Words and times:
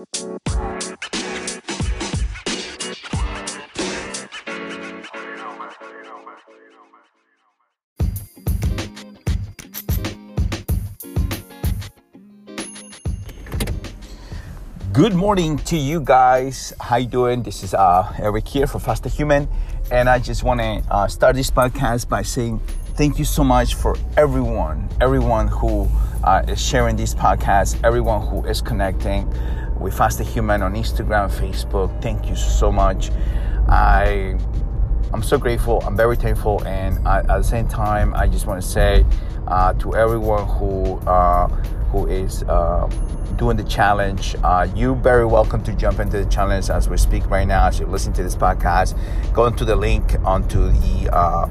Good 0.00 0.06
morning 15.14 15.58
to 15.58 15.76
you 15.76 16.00
guys. 16.00 16.72
How 16.80 16.96
you 16.96 17.06
doing? 17.06 17.42
This 17.42 17.62
is 17.62 17.74
uh, 17.74 18.10
Eric 18.18 18.48
here 18.48 18.66
for 18.66 18.78
Faster 18.78 19.10
Human, 19.10 19.48
and 19.90 20.08
I 20.08 20.18
just 20.18 20.42
want 20.44 20.60
to 20.60 20.82
uh, 20.90 21.08
start 21.08 21.36
this 21.36 21.50
podcast 21.50 22.08
by 22.08 22.22
saying 22.22 22.60
thank 22.96 23.18
you 23.18 23.26
so 23.26 23.44
much 23.44 23.74
for 23.74 23.96
everyone, 24.16 24.88
everyone 25.02 25.48
who 25.48 25.86
uh, 26.24 26.42
is 26.48 26.58
sharing 26.58 26.96
this 26.96 27.14
podcast, 27.14 27.78
everyone 27.84 28.26
who 28.26 28.44
is 28.46 28.62
connecting 28.62 29.30
with 29.80 29.96
Faster 29.96 30.22
Human 30.22 30.62
on 30.62 30.74
Instagram, 30.74 31.30
Facebook. 31.30 32.00
Thank 32.02 32.28
you 32.28 32.36
so 32.36 32.70
much. 32.70 33.10
I 33.68 34.36
I'm 35.12 35.22
so 35.22 35.38
grateful. 35.38 35.82
I'm 35.84 35.96
very 35.96 36.14
thankful, 36.14 36.64
and 36.64 37.06
I, 37.06 37.18
at 37.18 37.26
the 37.26 37.42
same 37.42 37.66
time, 37.66 38.14
I 38.14 38.28
just 38.28 38.46
want 38.46 38.62
to 38.62 38.68
say 38.68 39.04
uh, 39.48 39.72
to 39.74 39.96
everyone 39.96 40.46
who 40.46 40.98
uh, 41.08 41.48
who 41.90 42.06
is 42.06 42.44
uh, 42.44 42.86
doing 43.36 43.56
the 43.56 43.64
challenge. 43.64 44.36
Uh, 44.44 44.68
you're 44.76 44.94
very 44.94 45.26
welcome 45.26 45.64
to 45.64 45.72
jump 45.72 45.98
into 45.98 46.22
the 46.22 46.30
challenge 46.30 46.70
as 46.70 46.88
we 46.88 46.96
speak 46.96 47.28
right 47.28 47.48
now. 47.48 47.66
As 47.66 47.80
you 47.80 47.86
listen 47.86 48.12
to 48.12 48.22
this 48.22 48.36
podcast, 48.36 48.96
go 49.32 49.46
into 49.46 49.64
the 49.64 49.74
link 49.74 50.14
onto 50.24 50.70
the 50.70 51.10
uh, 51.12 51.48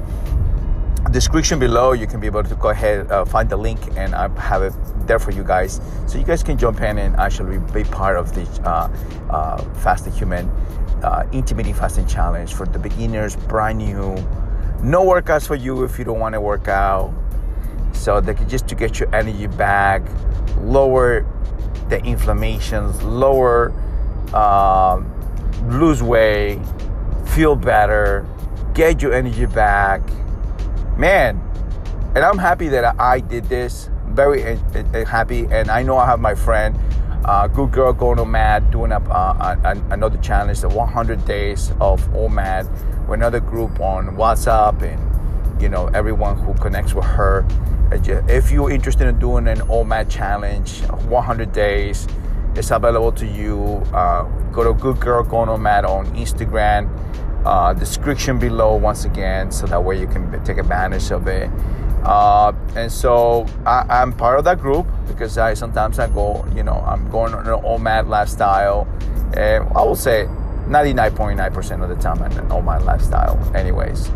description 1.10 1.58
below. 1.58 1.92
You 1.92 2.06
can 2.06 2.20
be 2.20 2.26
able 2.26 2.42
to 2.44 2.54
go 2.54 2.70
ahead 2.70 3.10
uh, 3.10 3.24
find 3.24 3.48
the 3.48 3.56
link, 3.56 3.80
and 3.96 4.14
I 4.14 4.28
have 4.40 4.62
it 4.62 4.72
there 5.06 5.18
for 5.18 5.32
you 5.32 5.44
guys, 5.44 5.80
so 6.06 6.18
you 6.18 6.24
guys 6.24 6.42
can 6.42 6.56
jump 6.56 6.80
in 6.80 6.98
and 6.98 7.16
actually 7.16 7.58
be 7.72 7.84
part 7.84 8.16
of 8.16 8.34
the 8.34 8.44
uh, 8.68 8.88
uh, 9.30 9.64
Faster 9.74 10.10
Human 10.10 10.48
uh, 11.02 11.26
Intermittent 11.32 11.76
Fasting 11.76 12.06
Challenge 12.06 12.52
for 12.52 12.66
the 12.66 12.78
beginners, 12.78 13.36
brand 13.36 13.78
new. 13.78 14.14
No 14.82 15.04
workouts 15.04 15.46
for 15.46 15.56
you 15.56 15.84
if 15.84 15.98
you 15.98 16.04
don't 16.04 16.20
want 16.20 16.34
to 16.34 16.40
work 16.40 16.68
out. 16.68 17.12
So 17.92 18.20
they 18.20 18.34
can 18.34 18.48
just 18.48 18.68
to 18.68 18.74
get 18.74 18.98
your 18.98 19.14
energy 19.14 19.46
back, 19.46 20.02
lower 20.58 21.26
the 21.88 22.02
inflammations, 22.04 23.02
lower, 23.02 23.72
uh, 24.32 25.02
lose 25.64 26.02
weight, 26.02 26.60
feel 27.26 27.56
better, 27.56 28.26
get 28.74 29.02
your 29.02 29.12
energy 29.12 29.46
back. 29.46 30.00
Man, 31.00 31.40
and 32.14 32.18
I'm 32.18 32.36
happy 32.36 32.68
that 32.68 33.00
I 33.00 33.20
did 33.20 33.44
this. 33.44 33.88
Very 34.08 34.44
uh, 34.44 35.04
happy, 35.06 35.46
and 35.50 35.70
I 35.70 35.82
know 35.82 35.96
I 35.96 36.04
have 36.04 36.20
my 36.20 36.34
friend, 36.34 36.78
uh, 37.24 37.46
good 37.46 37.72
girl 37.72 37.94
going 37.94 38.18
OMAD, 38.18 38.70
doing 38.70 38.92
up 38.92 39.04
uh, 39.08 39.56
another 39.88 40.18
challenge, 40.18 40.60
the 40.60 40.68
100 40.68 41.24
days 41.24 41.70
of 41.80 42.06
OMAD, 42.08 42.68
with 43.08 43.18
another 43.18 43.40
group 43.40 43.80
on 43.80 44.08
WhatsApp, 44.08 44.82
and 44.82 45.62
you 45.62 45.70
know 45.70 45.86
everyone 45.94 46.36
who 46.36 46.52
connects 46.60 46.92
with 46.92 47.06
her 47.06 47.46
if 47.92 48.50
you're 48.52 48.70
interested 48.70 49.08
in 49.08 49.18
doing 49.18 49.48
an 49.48 49.60
OMAD 49.60 50.10
challenge, 50.10 50.82
100 50.82 51.52
days, 51.52 52.06
it's 52.54 52.70
available 52.70 53.12
to 53.12 53.26
you. 53.26 53.82
Uh, 53.94 54.24
go 54.52 54.62
to 54.62 54.78
Good 54.78 55.00
Girl 55.00 55.24
Going 55.24 55.48
OMAD 55.48 55.84
on 55.84 56.06
Instagram. 56.14 56.90
Uh, 57.44 57.72
description 57.72 58.38
below 58.38 58.76
once 58.76 59.06
again, 59.06 59.50
so 59.50 59.66
that 59.66 59.82
way 59.82 59.98
you 59.98 60.06
can 60.06 60.44
take 60.44 60.58
advantage 60.58 61.10
of 61.10 61.26
it. 61.26 61.48
Uh, 62.04 62.52
and 62.76 62.90
so 62.90 63.46
I, 63.66 64.02
am 64.02 64.12
part 64.12 64.38
of 64.38 64.44
that 64.44 64.58
group 64.58 64.86
because 65.06 65.36
I 65.38 65.54
sometimes 65.54 65.98
I 65.98 66.08
go, 66.08 66.46
you 66.54 66.62
know, 66.62 66.82
I'm 66.86 67.10
going 67.10 67.34
on 67.34 67.46
an 67.46 67.60
OMAD 67.62 68.08
lifestyle, 68.08 68.86
and 69.36 69.68
I 69.74 69.82
will 69.82 69.96
say 69.96 70.26
99.9% 70.66 71.82
of 71.82 71.88
the 71.88 71.96
time 71.96 72.22
I'm 72.22 72.32
an 72.38 72.48
OMAD 72.48 72.84
lifestyle, 72.84 73.38
anyways. 73.56 74.10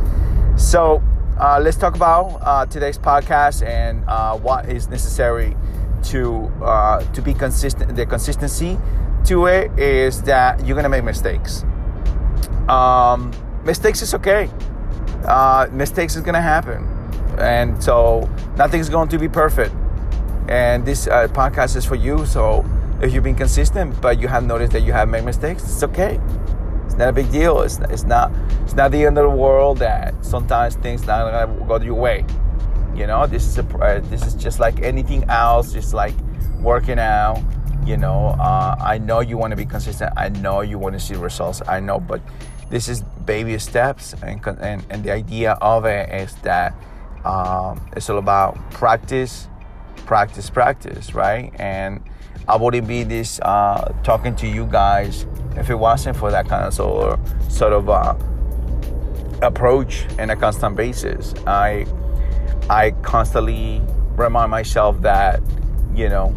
So 0.57 1.03
uh, 1.39 1.59
let's 1.61 1.77
talk 1.77 1.97
about 1.97 2.39
uh, 2.43 2.67
today's 2.67 2.97
podcast 2.97 3.67
and 3.67 4.05
uh, 4.07 4.37
what 4.37 4.69
is 4.69 4.89
necessary 4.89 5.57
to 6.05 6.53
uh, 6.63 7.01
to 7.13 7.23
be 7.23 7.35
consistent. 7.35 7.97
The 7.97 8.07
consistency 8.07 8.79
to 9.25 9.47
it 9.47 9.77
is 9.79 10.23
that 10.23 10.65
you're 10.65 10.77
gonna 10.77 10.89
make 10.89 11.05
mistakes. 11.05 11.65
Um, 12.69 13.33
mistakes 13.65 14.03
is 14.03 14.15
okay. 14.15 14.51
Uh, 15.27 15.69
mistakes 15.73 16.17
is 16.17 16.23
gonna 16.23 16.41
happen, 16.41 16.87
and 17.39 17.83
so 17.83 18.29
nothing's 18.57 18.89
going 18.89 19.09
to 19.09 19.19
be 19.19 19.29
perfect. 19.29 19.75
And 20.49 20.85
this 20.85 21.07
uh, 21.07 21.29
podcast 21.29 21.77
is 21.77 21.85
for 21.85 21.95
you. 21.95 22.27
So 22.27 22.65
if 23.01 23.13
you've 23.13 23.25
been 23.25 23.35
consistent, 23.35 24.01
but 24.01 24.21
you 24.21 24.29
have 24.29 24.45
noticed 24.45 24.73
that 24.73 24.83
you 24.83 24.93
have 24.93 25.09
made 25.09 25.25
mistakes, 25.25 25.63
it's 25.65 25.83
okay. 25.83 26.21
It's 26.85 26.95
not 26.97 27.09
a 27.09 27.13
big 27.13 27.31
deal. 27.33 27.63
It's, 27.63 27.79
it's 27.91 28.05
not 28.05 28.31
it's 28.63 28.75
not 28.75 28.91
the 28.91 29.05
end 29.05 29.19
of 29.19 29.25
the 29.25 29.37
world 29.37 29.79
that 29.79 30.15
sometimes 30.25 30.77
things 30.77 31.07
not 31.07 31.31
gonna 31.31 31.67
go 31.67 31.85
your 31.85 31.95
way. 31.95 32.25
You 32.95 33.07
know, 33.07 33.27
this 33.27 33.47
is 33.47 33.59
a 33.59 33.65
uh, 33.79 34.01
this 34.11 34.25
is 34.25 34.35
just 34.35 34.61
like 34.61 34.81
anything 34.83 35.25
else. 35.25 35.73
Just 35.73 35.95
like 35.95 36.15
working 36.61 36.99
out. 36.99 37.43
You 37.85 37.97
know, 37.99 38.29
uh, 38.41 38.77
I 38.81 38.99
know 38.99 39.21
you 39.21 39.37
want 39.37 39.51
to 39.51 39.57
be 39.57 39.67
consistent. 39.67 40.13
I 40.17 40.29
know 40.31 40.63
you 40.63 40.79
want 40.79 40.95
to 40.95 41.01
see 41.01 41.15
results. 41.15 41.61
I 41.69 41.81
know, 41.81 42.01
but 42.01 42.23
this 42.71 42.89
is 42.89 43.03
baby 43.25 43.59
steps, 43.59 44.15
and 44.23 44.45
and, 44.47 44.85
and 44.91 45.05
the 45.05 45.13
idea 45.13 45.53
of 45.61 45.85
it 45.85 46.11
is 46.11 46.35
that 46.37 46.75
um, 47.25 47.81
it's 47.97 48.09
all 48.11 48.19
about 48.19 48.57
practice, 48.71 49.49
practice, 50.07 50.51
practice, 50.51 51.15
right? 51.15 51.53
And 51.57 52.03
I 52.47 52.57
wouldn't 52.57 52.87
be 52.87 53.05
this 53.05 53.41
uh, 53.41 53.93
talking 54.03 54.37
to 54.37 54.47
you 54.47 54.67
guys 54.67 55.27
if 55.57 55.71
it 55.71 55.77
wasn't 55.77 56.17
for 56.17 56.31
that 56.31 56.49
kind 56.49 56.65
of 56.65 56.75
sort 56.75 57.19
of, 57.19 57.53
sort 57.53 57.73
of 57.73 57.89
uh, 57.89 58.15
approach 59.43 60.05
in 60.19 60.31
a 60.31 60.37
constant 60.37 60.77
basis. 60.77 61.35
I 61.47 61.87
I 62.69 62.93
constantly 63.03 63.83
remind 64.17 64.51
myself 64.51 65.01
that 65.03 65.41
you 65.95 66.09
know 66.09 66.35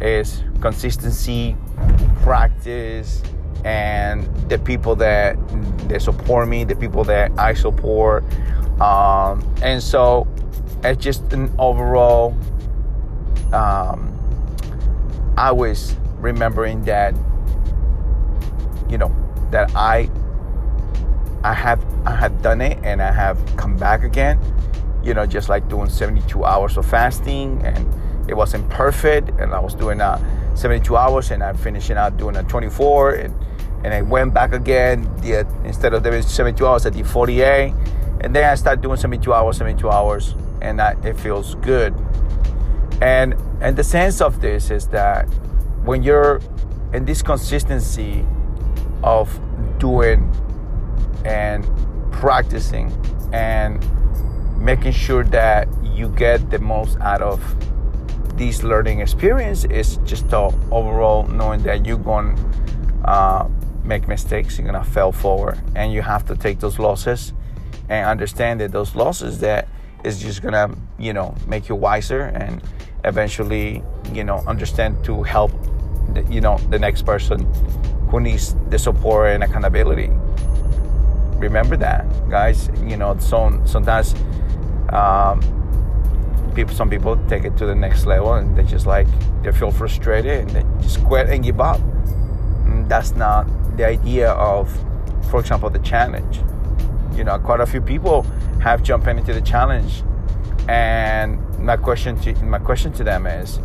is 0.00 0.42
consistency, 0.60 1.56
practice, 2.22 3.22
and 3.68 4.24
the 4.48 4.58
people 4.58 4.96
that 4.96 5.36
they 5.88 5.98
support 5.98 6.48
me, 6.48 6.64
the 6.64 6.74
people 6.74 7.04
that 7.04 7.30
I 7.38 7.52
support, 7.52 8.24
um, 8.80 9.44
and 9.60 9.82
so 9.82 10.26
it's 10.82 11.04
just 11.04 11.30
an 11.34 11.52
overall. 11.58 12.34
Um, 13.52 14.14
I 15.36 15.52
was 15.52 15.94
remembering 16.16 16.82
that 16.84 17.14
you 18.88 18.96
know 18.96 19.14
that 19.50 19.70
I 19.76 20.10
I 21.44 21.52
have 21.52 21.84
I 22.06 22.14
have 22.14 22.40
done 22.40 22.62
it 22.62 22.78
and 22.82 23.02
I 23.02 23.12
have 23.12 23.38
come 23.58 23.76
back 23.76 24.02
again. 24.02 24.40
You 25.04 25.12
know, 25.12 25.26
just 25.26 25.50
like 25.50 25.68
doing 25.68 25.90
72 25.90 26.42
hours 26.42 26.78
of 26.78 26.86
fasting 26.86 27.60
and 27.66 27.86
it 28.30 28.34
wasn't 28.34 28.66
perfect 28.70 29.28
and 29.38 29.52
I 29.52 29.60
was 29.60 29.74
doing 29.74 30.00
uh, 30.00 30.18
72 30.56 30.96
hours 30.96 31.30
and 31.30 31.42
I'm 31.42 31.56
finishing 31.56 31.98
out 31.98 32.16
doing 32.16 32.36
a 32.36 32.42
24 32.44 33.12
and 33.12 33.34
and 33.84 33.94
I 33.94 34.02
went 34.02 34.34
back 34.34 34.52
again. 34.52 35.08
Did 35.20 35.46
instead 35.64 35.94
of 35.94 36.02
doing 36.02 36.22
72 36.22 36.66
hours, 36.66 36.86
I 36.86 36.90
did 36.90 37.06
48, 37.06 37.72
and 38.20 38.34
then 38.34 38.44
I 38.44 38.54
started 38.54 38.82
doing 38.82 38.96
72 38.96 39.32
hours, 39.32 39.58
72 39.58 39.90
hours, 39.90 40.34
and 40.60 40.78
that 40.78 41.04
it 41.04 41.18
feels 41.18 41.54
good. 41.56 41.94
And 43.00 43.34
and 43.60 43.76
the 43.76 43.84
sense 43.84 44.20
of 44.20 44.40
this 44.40 44.70
is 44.70 44.86
that 44.88 45.24
when 45.84 46.02
you're 46.02 46.40
in 46.92 47.04
this 47.04 47.22
consistency 47.22 48.24
of 49.02 49.40
doing 49.78 50.32
and 51.24 51.66
practicing 52.12 52.92
and 53.32 53.78
making 54.58 54.92
sure 54.92 55.24
that 55.24 55.68
you 55.84 56.08
get 56.10 56.50
the 56.50 56.58
most 56.58 56.98
out 57.00 57.22
of 57.22 57.40
this 58.36 58.62
learning 58.62 59.00
experience 59.00 59.64
is 59.64 59.96
just 59.98 60.28
the 60.30 60.38
overall 60.70 61.26
knowing 61.28 61.62
that 61.62 61.84
you're 61.84 61.98
going 61.98 62.36
uh, 63.04 63.48
make 63.88 64.06
mistakes 64.06 64.58
you're 64.58 64.70
to 64.70 64.84
fail 64.84 65.10
forward 65.10 65.58
and 65.74 65.92
you 65.92 66.02
have 66.02 66.24
to 66.26 66.36
take 66.36 66.60
those 66.60 66.78
losses 66.78 67.32
and 67.88 68.06
understand 68.06 68.60
that 68.60 68.70
those 68.70 68.94
losses 68.94 69.40
that 69.40 69.66
is 70.04 70.20
just 70.20 70.42
to 70.42 70.76
you 70.98 71.12
know 71.12 71.34
make 71.46 71.68
you 71.68 71.74
wiser 71.74 72.20
and 72.20 72.62
eventually 73.04 73.82
you 74.12 74.22
know 74.22 74.38
understand 74.46 75.02
to 75.04 75.22
help 75.22 75.50
the, 76.12 76.22
you 76.30 76.40
know 76.40 76.58
the 76.70 76.78
next 76.78 77.02
person 77.02 77.46
who 78.08 78.20
needs 78.20 78.54
the 78.70 78.78
support 78.78 79.30
and 79.30 79.44
accountability. 79.44 80.10
Remember 81.38 81.76
that, 81.76 82.04
guys. 82.28 82.70
You 82.84 82.96
know, 82.96 83.16
so 83.18 83.60
sometimes 83.64 84.14
um, 84.90 85.40
people, 86.54 86.74
some 86.74 86.90
people 86.90 87.16
take 87.28 87.44
it 87.44 87.56
to 87.58 87.66
the 87.66 87.74
next 87.74 88.06
level 88.06 88.34
and 88.34 88.56
they 88.56 88.64
just 88.64 88.86
like 88.86 89.06
they 89.42 89.52
feel 89.52 89.70
frustrated 89.70 90.40
and 90.40 90.50
they 90.50 90.82
just 90.82 91.04
quit 91.04 91.28
and 91.28 91.44
give 91.44 91.60
up. 91.60 91.80
And 92.64 92.88
that's 92.88 93.14
not 93.14 93.46
the 93.78 93.86
idea 93.86 94.32
of, 94.32 94.70
for 95.30 95.40
example, 95.40 95.70
the 95.70 95.78
challenge. 95.78 96.40
You 97.16 97.24
know, 97.24 97.38
quite 97.38 97.60
a 97.60 97.66
few 97.66 97.80
people 97.80 98.22
have 98.60 98.82
jumped 98.82 99.06
into 99.06 99.32
the 99.32 99.40
challenge, 99.40 100.02
and 100.68 101.40
my 101.58 101.76
question 101.76 102.20
to 102.20 102.34
my 102.44 102.58
question 102.58 102.92
to 102.92 103.04
them 103.04 103.26
is, 103.26 103.58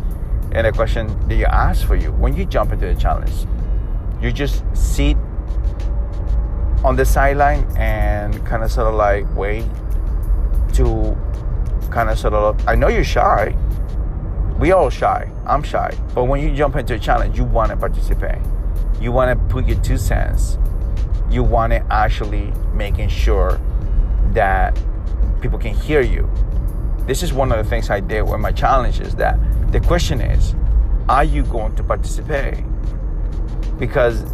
and 0.52 0.66
a 0.66 0.72
question 0.72 1.06
that 1.28 1.34
you 1.34 1.44
ask 1.44 1.86
for 1.86 1.96
you 1.96 2.12
when 2.12 2.34
you 2.36 2.46
jump 2.46 2.72
into 2.72 2.86
the 2.86 2.94
challenge. 2.94 3.46
You 4.22 4.32
just 4.32 4.64
sit 4.72 5.16
on 6.82 6.96
the 6.96 7.04
sideline 7.04 7.66
and 7.76 8.44
kind 8.46 8.62
of 8.62 8.70
sort 8.70 8.86
of 8.88 8.94
like 8.94 9.26
wait 9.36 9.64
to 10.74 11.16
kind 11.90 12.08
of 12.08 12.18
sort 12.18 12.34
of. 12.34 12.66
I 12.66 12.74
know 12.74 12.88
you're 12.88 13.04
shy. 13.04 13.56
We 14.58 14.72
all 14.72 14.90
shy. 14.90 15.30
I'm 15.44 15.62
shy. 15.62 15.92
But 16.14 16.24
when 16.24 16.40
you 16.40 16.54
jump 16.54 16.76
into 16.76 16.94
a 16.94 16.98
challenge, 16.98 17.36
you 17.36 17.44
want 17.44 17.70
to 17.70 17.76
participate. 17.76 18.38
You 19.00 19.12
want 19.12 19.38
to 19.38 19.46
put 19.46 19.66
your 19.66 19.80
two 19.82 19.98
cents. 19.98 20.58
You 21.30 21.42
want 21.42 21.72
to 21.72 21.84
actually 21.92 22.52
making 22.72 23.08
sure 23.08 23.60
that 24.32 24.78
people 25.40 25.58
can 25.58 25.74
hear 25.74 26.00
you. 26.00 26.30
This 27.06 27.22
is 27.22 27.32
one 27.32 27.52
of 27.52 27.58
the 27.62 27.68
things 27.68 27.90
I 27.90 28.00
did 28.00 28.22
with 28.22 28.40
my 28.40 28.52
challenges. 28.52 29.14
That 29.16 29.38
the 29.72 29.80
question 29.80 30.20
is, 30.20 30.54
are 31.08 31.24
you 31.24 31.42
going 31.44 31.76
to 31.76 31.82
participate? 31.82 32.64
Because 33.78 34.24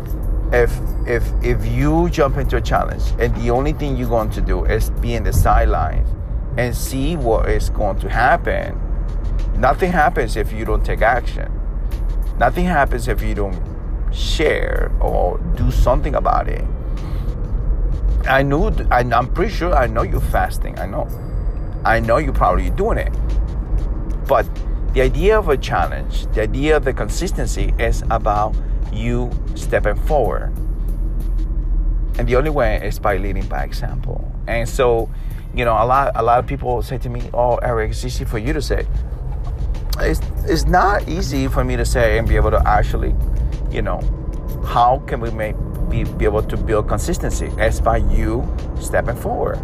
if 0.53 0.79
if 1.07 1.25
if 1.43 1.65
you 1.67 2.09
jump 2.11 2.37
into 2.37 2.57
a 2.57 2.61
challenge 2.61 3.03
and 3.19 3.35
the 3.37 3.51
only 3.51 3.73
thing 3.73 3.97
you're 3.97 4.09
going 4.09 4.31
to 4.31 4.41
do 4.41 4.65
is 4.65 4.91
be 4.91 5.15
in 5.15 5.25
the 5.25 5.33
sidelines 5.33 6.09
and 6.59 6.77
see 6.77 7.17
what 7.17 7.49
is 7.49 7.71
going 7.71 7.99
to 8.01 8.09
happen, 8.09 8.79
nothing 9.57 9.91
happens 9.91 10.37
if 10.37 10.53
you 10.53 10.65
don't 10.65 10.85
take 10.85 11.03
action. 11.03 11.51
Nothing 12.39 12.65
happens 12.65 13.09
if 13.09 13.23
you 13.23 13.35
don't 13.35 13.70
share 14.13 14.93
or 15.01 15.39
do 15.57 15.71
something 15.71 16.15
about 16.15 16.49
it. 16.49 16.65
I 18.29 18.43
knew, 18.43 18.69
I'm 18.91 19.33
pretty 19.33 19.53
sure 19.53 19.75
I 19.75 19.87
know 19.87 20.03
you're 20.03 20.21
fasting. 20.21 20.79
I 20.79 20.87
know. 20.87 21.09
I 21.85 22.01
know 22.01 22.19
you're 22.19 22.35
probably 22.35 22.71
doing 22.71 22.99
it. 22.99 23.13
But 24.27 24.47
the 24.93 25.01
idea 25.03 25.39
of 25.39 25.49
a 25.49 25.57
challenge, 25.57 26.27
the 26.35 26.43
idea 26.43 26.77
of 26.77 26.85
the 26.85 26.93
consistency 26.93 27.75
is 27.79 28.03
about 28.11 28.55
you 28.93 29.31
stepping 29.55 29.97
forward. 29.97 30.53
And 32.19 32.29
the 32.29 32.37
only 32.37 32.51
way 32.51 32.81
is 32.85 32.99
by 32.99 33.17
leading 33.17 33.47
by 33.47 33.65
example. 33.65 34.31
And 34.47 34.69
so, 34.69 35.09
you 35.55 35.65
know, 35.65 35.73
a 35.73 35.87
lot 35.87 36.13
a 36.15 36.23
lot 36.23 36.39
of 36.39 36.47
people 36.47 36.83
say 36.83 36.99
to 36.99 37.09
me, 37.09 37.23
"Oh, 37.33 37.57
Eric, 37.57 37.93
it's 37.93 38.05
easy 38.05 38.25
for 38.25 38.39
you 38.39 38.53
to 38.53 38.61
say." 38.61 38.87
It's 40.01 40.21
it's 40.45 40.67
not 40.67 41.09
easy 41.09 41.49
for 41.49 41.65
me 41.65 41.77
to 41.77 41.85
say 41.85 42.19
and 42.19 42.29
be 42.29 42.37
able 42.37 42.51
to 42.51 42.63
actually, 42.69 43.15
you 43.71 43.83
know, 43.83 44.01
how 44.65 45.03
can 45.07 45.21
we 45.21 45.31
make 45.31 45.57
be, 45.89 46.05
be 46.05 46.25
able 46.25 46.43
to 46.43 46.57
build 46.57 46.89
consistency? 46.89 47.51
It's 47.59 47.81
by 47.81 47.99
you 47.99 48.47
stepping 48.81 49.17
forward. 49.17 49.61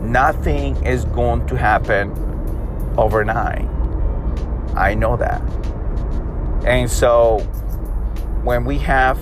Nothing 0.00 0.76
is 0.84 1.04
going 1.04 1.46
to 1.48 1.56
happen 1.56 2.12
overnight. 2.96 3.66
I 4.76 4.94
know 4.94 5.16
that. 5.16 5.42
And 6.64 6.90
so 6.90 7.38
when 8.42 8.64
we 8.64 8.78
have 8.78 9.18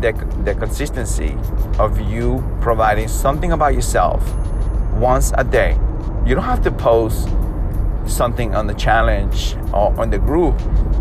the, 0.00 0.12
the 0.44 0.54
consistency 0.54 1.36
of 1.78 2.00
you 2.00 2.44
providing 2.60 3.08
something 3.08 3.52
about 3.52 3.74
yourself 3.74 4.22
once 4.94 5.32
a 5.36 5.44
day, 5.44 5.78
you 6.26 6.34
don't 6.34 6.44
have 6.44 6.62
to 6.64 6.70
post 6.70 7.28
something 8.06 8.54
on 8.54 8.66
the 8.66 8.74
challenge 8.74 9.56
or 9.72 9.98
on 10.00 10.10
the 10.10 10.18
group 10.18 10.56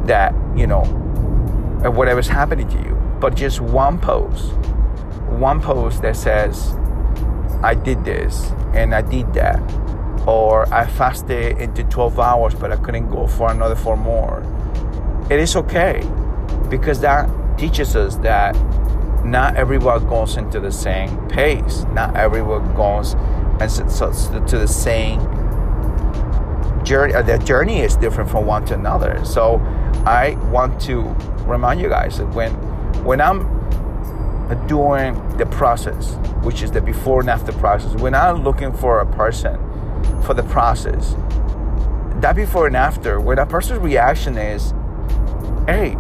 that, 0.06 0.34
you 0.56 0.68
know, 0.68 0.84
whatever's 1.94 2.28
happening 2.28 2.68
to 2.70 2.78
you, 2.78 2.96
but 3.20 3.36
just 3.36 3.62
one 3.62 4.00
post, 4.00 4.54
one 5.30 5.62
post 5.62 6.02
that 6.02 6.16
says, 6.16 6.76
I 7.62 7.76
did 7.76 8.04
this 8.04 8.52
and 8.74 8.94
I 8.94 9.02
did 9.02 9.34
that, 9.34 9.60
or 10.28 10.72
I 10.74 10.88
fasted 10.88 11.58
into 11.58 11.84
12 11.84 12.20
hours, 12.20 12.56
but 12.56 12.72
I 12.72 12.78
couldn't 12.78 13.10
go 13.10 13.28
for 13.28 13.52
another 13.52 13.76
four 13.76 13.98
more. 13.98 14.44
It 15.30 15.40
is 15.40 15.56
okay 15.56 16.02
because 16.70 17.00
that 17.02 17.30
teaches 17.58 17.96
us 17.96 18.16
that 18.18 18.56
not 19.26 19.56
everyone 19.56 20.08
goes 20.08 20.38
into 20.38 20.60
the 20.60 20.72
same 20.72 21.28
pace. 21.30 21.84
Not 21.94 22.16
everyone 22.16 22.76
goes 22.76 23.14
to 23.14 24.58
the 24.58 24.68
same 24.68 25.20
journey. 26.84 27.14
The 27.14 27.42
journey 27.44 27.80
is 27.80 27.96
different 27.96 28.30
from 28.30 28.46
one 28.46 28.66
to 28.66 28.76
another. 28.76 29.24
So 29.26 29.56
I 30.06 30.36
want 30.52 30.80
to 30.82 31.16
remind 31.46 31.80
you 31.80 31.90
guys 31.90 32.18
that 32.18 32.28
when 32.34 32.52
when 33.04 33.22
I'm 33.22 33.56
doing 34.68 35.16
the 35.38 35.46
process, 35.46 36.16
which 36.44 36.62
is 36.62 36.72
the 36.72 36.82
before 36.82 37.22
and 37.22 37.30
after 37.30 37.52
process, 37.54 38.00
when 38.00 38.14
I'm 38.14 38.44
looking 38.44 38.74
for 38.74 39.00
a 39.00 39.06
person 39.06 39.56
for 40.24 40.34
the 40.34 40.44
process, 40.44 41.16
that 42.22 42.36
before 42.36 42.68
and 42.68 42.76
after, 42.76 43.20
when 43.20 43.40
a 43.40 43.46
person's 43.46 43.80
reaction 43.80 44.38
is, 44.38 44.72
hey, 45.68 45.98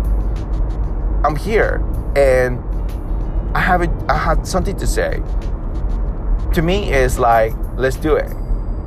I'm 1.24 1.36
here 1.36 1.84
and 2.16 2.60
I 3.56 3.60
have 3.60 3.82
it, 3.82 3.90
I 4.08 4.18
have 4.18 4.48
something 4.48 4.78
to 4.78 4.88
say. 4.88 5.22
To 6.54 6.62
me, 6.62 6.92
it's 6.92 7.20
like 7.20 7.54
let's 7.76 7.98
do 7.98 8.16
it 8.16 8.32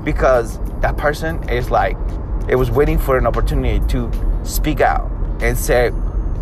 because 0.05 0.59
that 0.81 0.97
person 0.97 1.47
is 1.49 1.71
like 1.71 1.97
it 2.49 2.55
was 2.55 2.71
waiting 2.71 2.99
for 2.99 3.19
an 3.19 3.27
opportunity 3.27 3.85
to 3.89 4.11
speak 4.45 4.81
out 4.81 5.11
and 5.41 5.57
say 5.57 5.91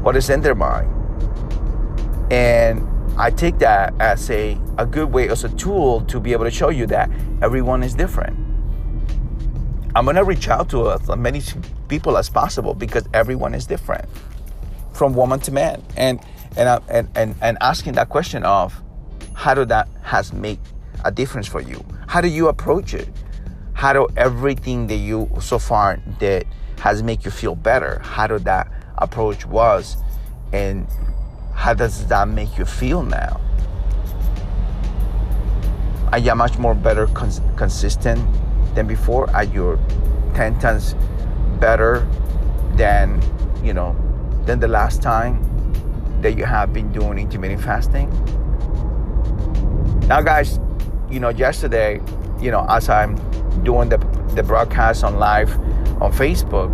what 0.06 0.14
is 0.14 0.30
in 0.30 0.40
their 0.40 0.54
mind, 0.54 0.88
and 2.32 2.86
I 3.18 3.28
take 3.28 3.58
that 3.58 3.92
as 3.98 4.30
a 4.30 4.56
a 4.78 4.86
good 4.86 5.12
way 5.12 5.28
as 5.28 5.42
a 5.42 5.48
tool 5.56 6.02
to 6.02 6.20
be 6.20 6.30
able 6.30 6.44
to 6.44 6.50
show 6.50 6.68
you 6.68 6.86
that 6.86 7.10
everyone 7.42 7.82
is 7.82 7.92
different. 7.92 8.38
I'm 9.96 10.04
gonna 10.04 10.22
reach 10.22 10.48
out 10.48 10.68
to 10.68 10.92
as 10.92 11.08
many 11.16 11.42
people 11.88 12.16
as 12.16 12.30
possible 12.30 12.72
because 12.72 13.02
everyone 13.14 13.52
is 13.52 13.66
different 13.66 14.04
from 14.92 15.12
woman 15.12 15.40
to 15.40 15.50
man. 15.50 15.82
And 15.96 16.20
and 16.56 16.68
uh, 16.68 16.78
and 16.88 17.08
and, 17.16 17.34
and 17.42 17.58
asking 17.60 17.94
that 17.94 18.08
question 18.08 18.44
of 18.44 18.80
how 19.34 19.54
do 19.54 19.64
that 19.64 19.88
has 20.02 20.32
make 20.32 20.60
a 21.04 21.10
difference 21.10 21.48
for 21.48 21.60
you? 21.60 21.84
How 22.06 22.20
do 22.20 22.28
you 22.28 22.46
approach 22.46 22.94
it? 22.94 23.08
How 23.72 23.92
do 23.92 24.06
everything 24.16 24.86
that 24.86 24.98
you 24.98 25.28
so 25.40 25.58
far 25.58 25.96
did 26.20 26.46
has 26.78 27.02
make 27.02 27.24
you 27.24 27.32
feel 27.32 27.56
better? 27.56 27.98
How 28.04 28.28
do 28.28 28.38
that 28.40 28.70
approach 28.98 29.46
was 29.46 29.96
and 30.52 30.86
how 31.54 31.74
does 31.74 32.06
that 32.06 32.28
make 32.28 32.56
you 32.58 32.64
feel 32.64 33.02
now 33.02 33.40
are 36.12 36.18
you 36.18 36.34
much 36.34 36.58
more 36.58 36.74
better 36.74 37.06
cons- 37.08 37.40
consistent 37.56 38.20
than 38.74 38.86
before 38.86 39.28
are 39.30 39.44
you 39.44 39.78
10 40.34 40.58
times 40.60 40.94
better 41.58 42.06
than 42.74 43.20
you 43.62 43.72
know 43.72 43.96
than 44.44 44.60
the 44.60 44.68
last 44.68 45.02
time 45.02 45.42
that 46.20 46.36
you 46.36 46.44
have 46.44 46.72
been 46.72 46.90
doing 46.92 47.18
intermittent 47.18 47.62
fasting. 47.62 48.08
Now, 50.08 50.22
guys, 50.22 50.58
you 51.10 51.20
know, 51.20 51.28
yesterday, 51.28 52.00
you 52.40 52.50
know, 52.50 52.64
as 52.68 52.88
I'm 52.88 53.16
doing 53.62 53.88
the, 53.88 53.98
the 54.34 54.42
broadcast 54.42 55.04
on 55.04 55.18
live 55.18 55.52
on 56.00 56.12
Facebook, 56.12 56.70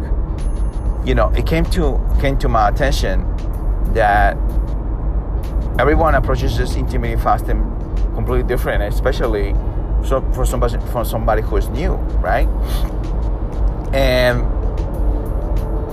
you 1.05 1.15
know, 1.15 1.29
it 1.31 1.47
came 1.47 1.65
to 1.67 2.01
came 2.21 2.39
to 2.39 2.49
my 2.49 2.69
attention 2.69 3.27
that 3.95 4.37
everyone 5.79 6.15
approaches 6.15 6.57
this 6.57 6.77
intermittent 6.77 7.23
fasting 7.23 7.61
completely 8.15 8.47
different, 8.47 8.83
especially 8.83 9.55
so 10.05 10.21
for 10.33 10.45
somebody 10.45 10.79
for 10.93 11.05
somebody 11.05 11.43
who 11.43 11.57
is 11.57 11.69
new, 11.71 11.95
right? 12.21 12.49
And 13.95 14.43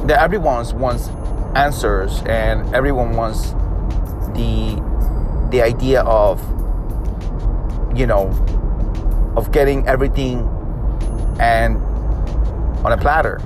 that 0.08 0.22
everyone 0.22 0.66
wants 0.80 1.10
answers 1.56 2.22
and 2.24 2.74
everyone 2.76 3.16
wants 3.16 3.52
the 4.34 4.82
the 5.50 5.62
idea 5.62 6.02
of 6.04 6.40
you 7.98 8.06
know 8.06 8.30
of 9.36 9.52
getting 9.52 9.88
everything 9.88 10.48
and 11.40 11.78
on 12.86 12.92
a 12.92 12.98
platter 12.98 13.42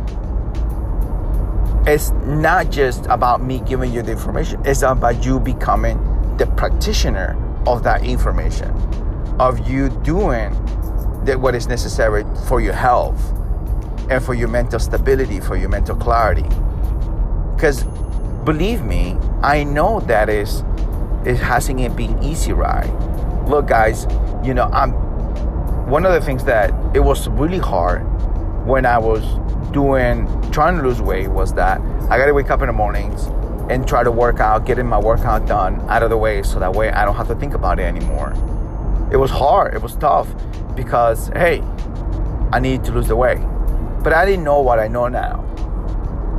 it's 1.86 2.12
not 2.26 2.70
just 2.70 3.06
about 3.08 3.42
me 3.42 3.60
giving 3.62 3.94
you 3.94 4.02
the 4.02 4.12
information 4.12 4.62
it's 4.66 4.82
about 4.82 5.26
you 5.26 5.40
becoming 5.40 5.98
the 6.38 6.46
practitioner 6.58 7.38
of 7.68 7.84
that 7.84 8.04
information 8.04 8.70
of 9.40 9.68
you 9.68 9.90
doing 10.04 10.52
the, 11.26 11.38
what 11.38 11.56
is 11.56 11.68
necessary 11.68 12.24
for 12.48 12.62
your 12.62 12.74
health 12.74 13.32
and 14.10 14.24
for 14.24 14.34
your 14.34 14.48
mental 14.48 14.80
stability 14.80 15.40
for 15.40 15.56
your 15.56 15.70
mental 15.70 15.96
clarity 15.96 16.48
because 17.56 17.86
believe 18.44 18.84
me, 18.84 19.18
I 19.42 19.64
know 19.64 20.02
that 20.02 20.30
is 20.30 20.64
it 21.26 21.38
hasn't 21.38 21.96
been 21.96 22.22
easy 22.22 22.52
ride. 22.52 22.90
Look, 23.48 23.68
guys, 23.68 24.06
you 24.44 24.54
know, 24.54 24.70
I'm 24.74 24.92
one 25.90 26.06
of 26.06 26.14
the 26.14 26.22
things 26.22 26.44
that 26.46 26.72
it 26.96 27.00
was 27.00 27.28
really 27.30 27.60
hard 27.60 28.02
when 28.66 28.86
I 28.86 28.98
was 28.98 29.24
doing 29.72 30.28
trying 30.54 30.78
to 30.78 30.84
lose 30.84 31.02
weight 31.02 31.28
was 31.28 31.54
that 31.54 31.82
I 32.10 32.18
gotta 32.18 32.34
wake 32.34 32.50
up 32.50 32.62
in 32.62 32.68
the 32.68 32.74
mornings 32.74 33.26
and 33.70 33.88
try 33.88 34.04
to 34.04 34.12
work 34.12 34.40
out, 34.40 34.66
getting 34.66 34.86
my 34.86 35.00
workout 35.00 35.48
done 35.48 35.82
out 35.90 36.04
of 36.04 36.10
the 36.10 36.18
way 36.18 36.44
so 36.44 36.60
that 36.60 36.74
way 36.74 36.92
I 36.92 37.04
don't 37.04 37.16
have 37.16 37.28
to 37.28 37.36
think 37.36 37.54
about 37.54 37.80
it 37.80 37.84
anymore. 37.84 38.34
It 39.12 39.18
was 39.18 39.32
hard, 39.32 39.74
it 39.74 39.82
was 39.82 39.96
tough 39.96 40.28
because 40.76 41.28
hey, 41.30 41.62
I 42.52 42.60
need 42.60 42.84
to 42.86 42.92
lose 42.92 43.08
the 43.08 43.16
weight. 43.16 43.42
But 44.04 44.14
I 44.14 44.26
didn't 44.26 44.44
know 44.44 44.62
what 44.62 44.80
I 44.80 44.88
know 44.88 45.08
now 45.08 45.44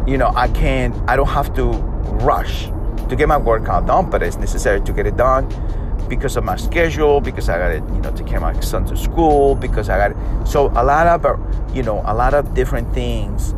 you 0.06 0.18
know, 0.18 0.33
I 0.35 0.49
can't, 0.49 0.94
I 1.09 1.16
don't 1.16 1.28
have 1.28 1.54
to 1.54 1.71
rush 2.23 2.66
to 3.09 3.16
get 3.16 3.28
my 3.28 3.37
workout 3.37 3.87
done, 3.87 4.11
but 4.11 4.23
it's 4.23 4.37
necessary 4.37 4.80
to 4.83 4.92
get 4.92 5.06
it 5.06 5.16
done 5.16 5.49
because 6.09 6.37
of 6.37 6.44
my 6.44 6.56
schedule, 6.56 7.21
because 7.21 7.49
I 7.49 7.59
got 7.59 7.68
to, 7.68 7.94
you 7.94 8.00
know, 8.00 8.12
take 8.12 8.26
care 8.26 8.37
of 8.37 8.42
my 8.42 8.59
son 8.61 8.85
to 8.87 8.97
school, 8.97 9.54
because 9.54 9.88
I 9.88 10.09
got 10.11 10.47
so 10.47 10.66
a 10.68 10.85
lot 10.85 11.06
of, 11.06 11.75
you 11.75 11.83
know, 11.83 12.02
a 12.04 12.14
lot 12.14 12.35
of 12.35 12.52
different 12.54 12.92
things 12.92 13.54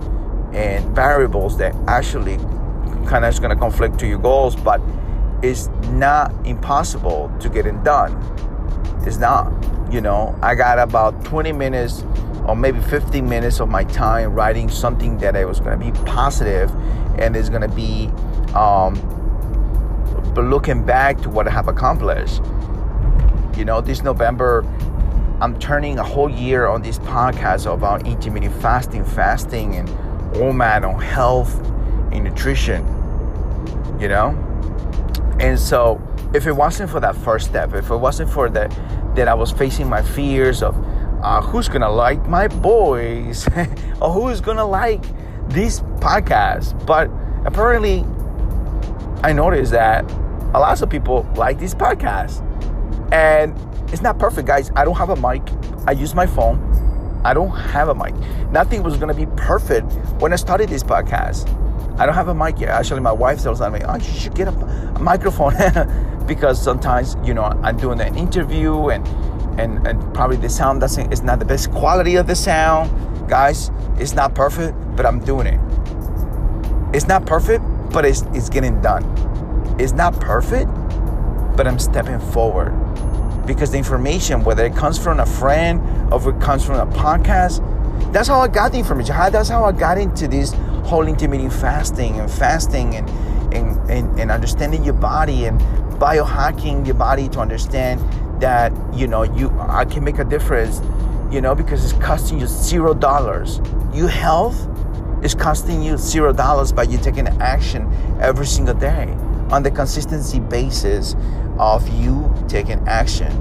and 0.57 0.85
variables 0.97 1.59
that 1.59 1.75
actually 1.87 2.39
kind 3.07 3.25
of 3.25 3.33
is 3.33 3.39
going 3.39 3.55
to 3.55 3.57
conflict 3.57 3.99
to 3.99 4.07
your 4.07 4.19
goals, 4.19 4.57
but 4.57 4.81
it's 5.43 5.69
not 5.91 6.35
impossible 6.47 7.31
to 7.41 7.51
get 7.51 7.67
it 7.67 7.85
done. 7.85 8.13
It's 9.07 9.19
not, 9.19 9.53
you 9.93 10.01
know, 10.01 10.37
I 10.43 10.55
got 10.55 10.79
about 10.79 11.25
20 11.27 11.53
minutes 11.53 12.05
or 12.47 12.57
maybe 12.57 12.81
15 12.81 13.29
minutes 13.29 13.61
of 13.61 13.69
my 13.69 13.85
time 13.85 14.33
writing 14.33 14.71
something 14.71 15.19
that 15.19 15.37
I 15.37 15.45
was 15.45 15.61
going 15.61 15.79
to 15.79 15.85
be 15.85 15.93
positive 16.07 16.71
and 17.19 17.37
is 17.37 17.51
going 17.51 17.63
to 17.63 17.69
be 17.69 18.07
um, 18.55 18.95
looking 20.35 20.85
back 20.85 21.21
to 21.23 21.29
what 21.29 21.47
I 21.47 21.51
have 21.51 21.69
accomplished. 21.69 22.41
You 23.57 23.65
know, 23.65 23.81
this 23.83 24.03
November, 24.03 24.65
I'm 25.41 25.59
turning 25.59 25.99
a 25.99 26.05
whole 26.05 26.31
year 26.31 26.67
on 26.67 26.81
this 26.81 26.99
podcast 27.01 27.71
about 27.71 28.07
intermittent 28.07 28.55
fasting, 28.63 29.05
fasting, 29.05 29.75
and 29.75 29.89
man 30.53 30.85
on 30.85 31.01
health 31.01 31.59
and 32.13 32.25
nutrition. 32.25 32.85
You 34.01 34.09
know, 34.09 34.29
and 35.41 35.59
so 35.59 36.01
if 36.35 36.47
it 36.47 36.53
wasn't 36.53 36.91
for 36.91 37.01
that 37.01 37.17
first 37.17 37.47
step, 37.47 37.75
if 37.75 37.91
it 37.91 37.97
wasn't 37.97 38.31
for 38.31 38.49
that, 38.51 38.71
that 39.17 39.29
I 39.29 39.35
was 39.35 39.53
facing 39.53 39.89
my 39.89 40.03
fears 40.03 40.63
of 40.63 40.77
uh, 41.23 41.41
who's 41.41 41.69
gonna 41.69 41.91
like 41.91 42.27
my 42.27 42.49
boys 42.49 43.49
or 44.01 44.13
who's 44.13 44.41
gonna 44.41 44.67
like 44.67 45.03
this 45.49 45.81
podcast. 46.01 46.87
But 46.87 47.11
apparently, 47.47 48.05
I 49.23 49.33
noticed 49.33 49.73
that 49.73 50.11
a 50.55 50.61
lot 50.61 50.81
of 50.81 50.91
people 50.91 51.27
like 51.37 51.59
this 51.59 51.75
podcast, 51.75 52.43
and 53.13 53.57
it's 53.93 54.03
not 54.03 54.19
perfect, 54.19 54.47
guys. 54.47 54.71
I 54.77 54.85
don't 54.85 54.97
have 54.97 55.11
a 55.11 55.17
mic. 55.17 55.43
I 55.87 55.93
use 55.93 56.15
my 56.15 56.27
phone. 56.27 56.76
I 57.25 57.35
don't 57.35 57.51
have 57.51 57.89
a 57.89 57.95
mic. 57.95 58.15
Nothing 58.51 58.83
was 58.83 58.97
gonna 58.97 59.15
be 59.15 59.27
perfect 59.37 59.93
when 60.21 60.33
I 60.33 60.37
started 60.37 60.69
this 60.69 60.83
podcast. 60.83 61.49
I 61.99 62.07
don't 62.07 62.15
have 62.15 62.29
a 62.29 62.35
mic 62.35 62.61
yet. 62.61 62.71
Actually, 62.71 63.01
my 63.01 63.13
wife 63.13 63.43
tells 63.43 63.61
me, 63.61 63.81
"Oh, 63.87 63.97
you 63.97 64.05
should 64.05 64.35
get 64.35 64.49
a, 64.49 64.53
a 64.95 64.99
microphone," 64.99 65.55
because 66.27 66.63
sometimes 66.63 67.17
you 67.25 67.35
know 67.35 67.45
I'm 67.45 67.77
doing 67.77 68.01
an 68.01 68.17
interview 68.17 68.89
and 68.89 69.07
and, 69.59 69.87
and 69.87 70.15
probably 70.15 70.37
the 70.37 70.49
sound 70.49 70.81
doesn't 70.81 71.13
it's 71.13 71.23
not 71.23 71.39
the 71.39 71.45
best 71.45 71.71
quality 71.71 72.17
of 72.17 72.27
the 72.27 72.35
sound 72.35 72.91
guys 73.29 73.71
it's 73.99 74.13
not 74.13 74.35
perfect 74.35 74.77
but 74.97 75.07
i'm 75.07 75.19
doing 75.21 75.47
it 75.47 75.61
it's 76.95 77.07
not 77.07 77.27
perfect 77.27 77.65
but 77.91 78.05
it's, 78.05 78.23
it's 78.35 78.49
getting 78.49 78.81
done 78.83 79.05
it's 79.79 79.93
not 79.93 80.19
perfect 80.21 80.71
but 81.57 81.67
i'm 81.67 81.79
stepping 81.79 82.21
forward 82.21 82.73
because 83.47 83.71
the 83.71 83.79
information 83.79 84.43
whether 84.45 84.65
it 84.65 84.75
comes 84.75 84.99
from 84.99 85.21
a 85.21 85.27
friend 85.27 85.81
or 86.13 86.31
it 86.31 86.41
comes 86.41 86.65
from 86.65 86.77
a 86.77 86.93
podcast 86.95 87.63
that's 88.13 88.29
how 88.29 88.41
i 88.41 88.49
got 88.49 88.73
the 88.73 88.79
information 88.79 89.15
that's 89.31 89.49
how 89.49 89.65
i 89.65 89.73
got 89.73 89.99
into 89.99 90.29
this 90.29 90.53
whole 90.85 91.07
intermittent 91.07 91.53
fasting 91.53 92.19
and 92.21 92.31
fasting 92.31 92.95
and 92.97 93.09
and, 93.55 93.91
and, 93.91 94.21
and 94.21 94.31
understanding 94.31 94.85
your 94.85 94.95
body 94.95 95.47
and 95.47 95.61
biohacking 95.99 96.85
your 96.87 96.95
body 96.95 97.29
to 97.29 97.41
understand 97.41 98.01
that 98.41 98.73
you 98.95 99.07
know 99.07 99.23
you 99.23 99.51
I 99.61 99.85
can 99.85 100.05
make 100.05 100.19
a 100.19 100.25
difference, 100.25 100.81
you 101.33 101.41
know, 101.41 101.55
because 101.55 101.85
it's 101.85 102.05
costing 102.05 102.39
you 102.39 102.47
zero 102.47 102.95
dollars. 102.95 103.61
Your 103.95 104.09
health 104.09 104.69
is 105.23 105.35
costing 105.35 105.83
you 105.83 105.97
zero 105.97 106.33
dollars 106.33 106.73
by 106.73 106.85
you 106.85 106.99
taking 106.99 107.29
action 107.41 107.91
every 108.21 108.47
single 108.47 108.75
day 108.75 109.09
on 109.51 109.63
the 109.63 109.71
consistency 109.71 110.41
basis 110.41 111.15
of 111.59 111.89
you 111.89 112.33
taking 112.49 112.79
action. 112.89 113.33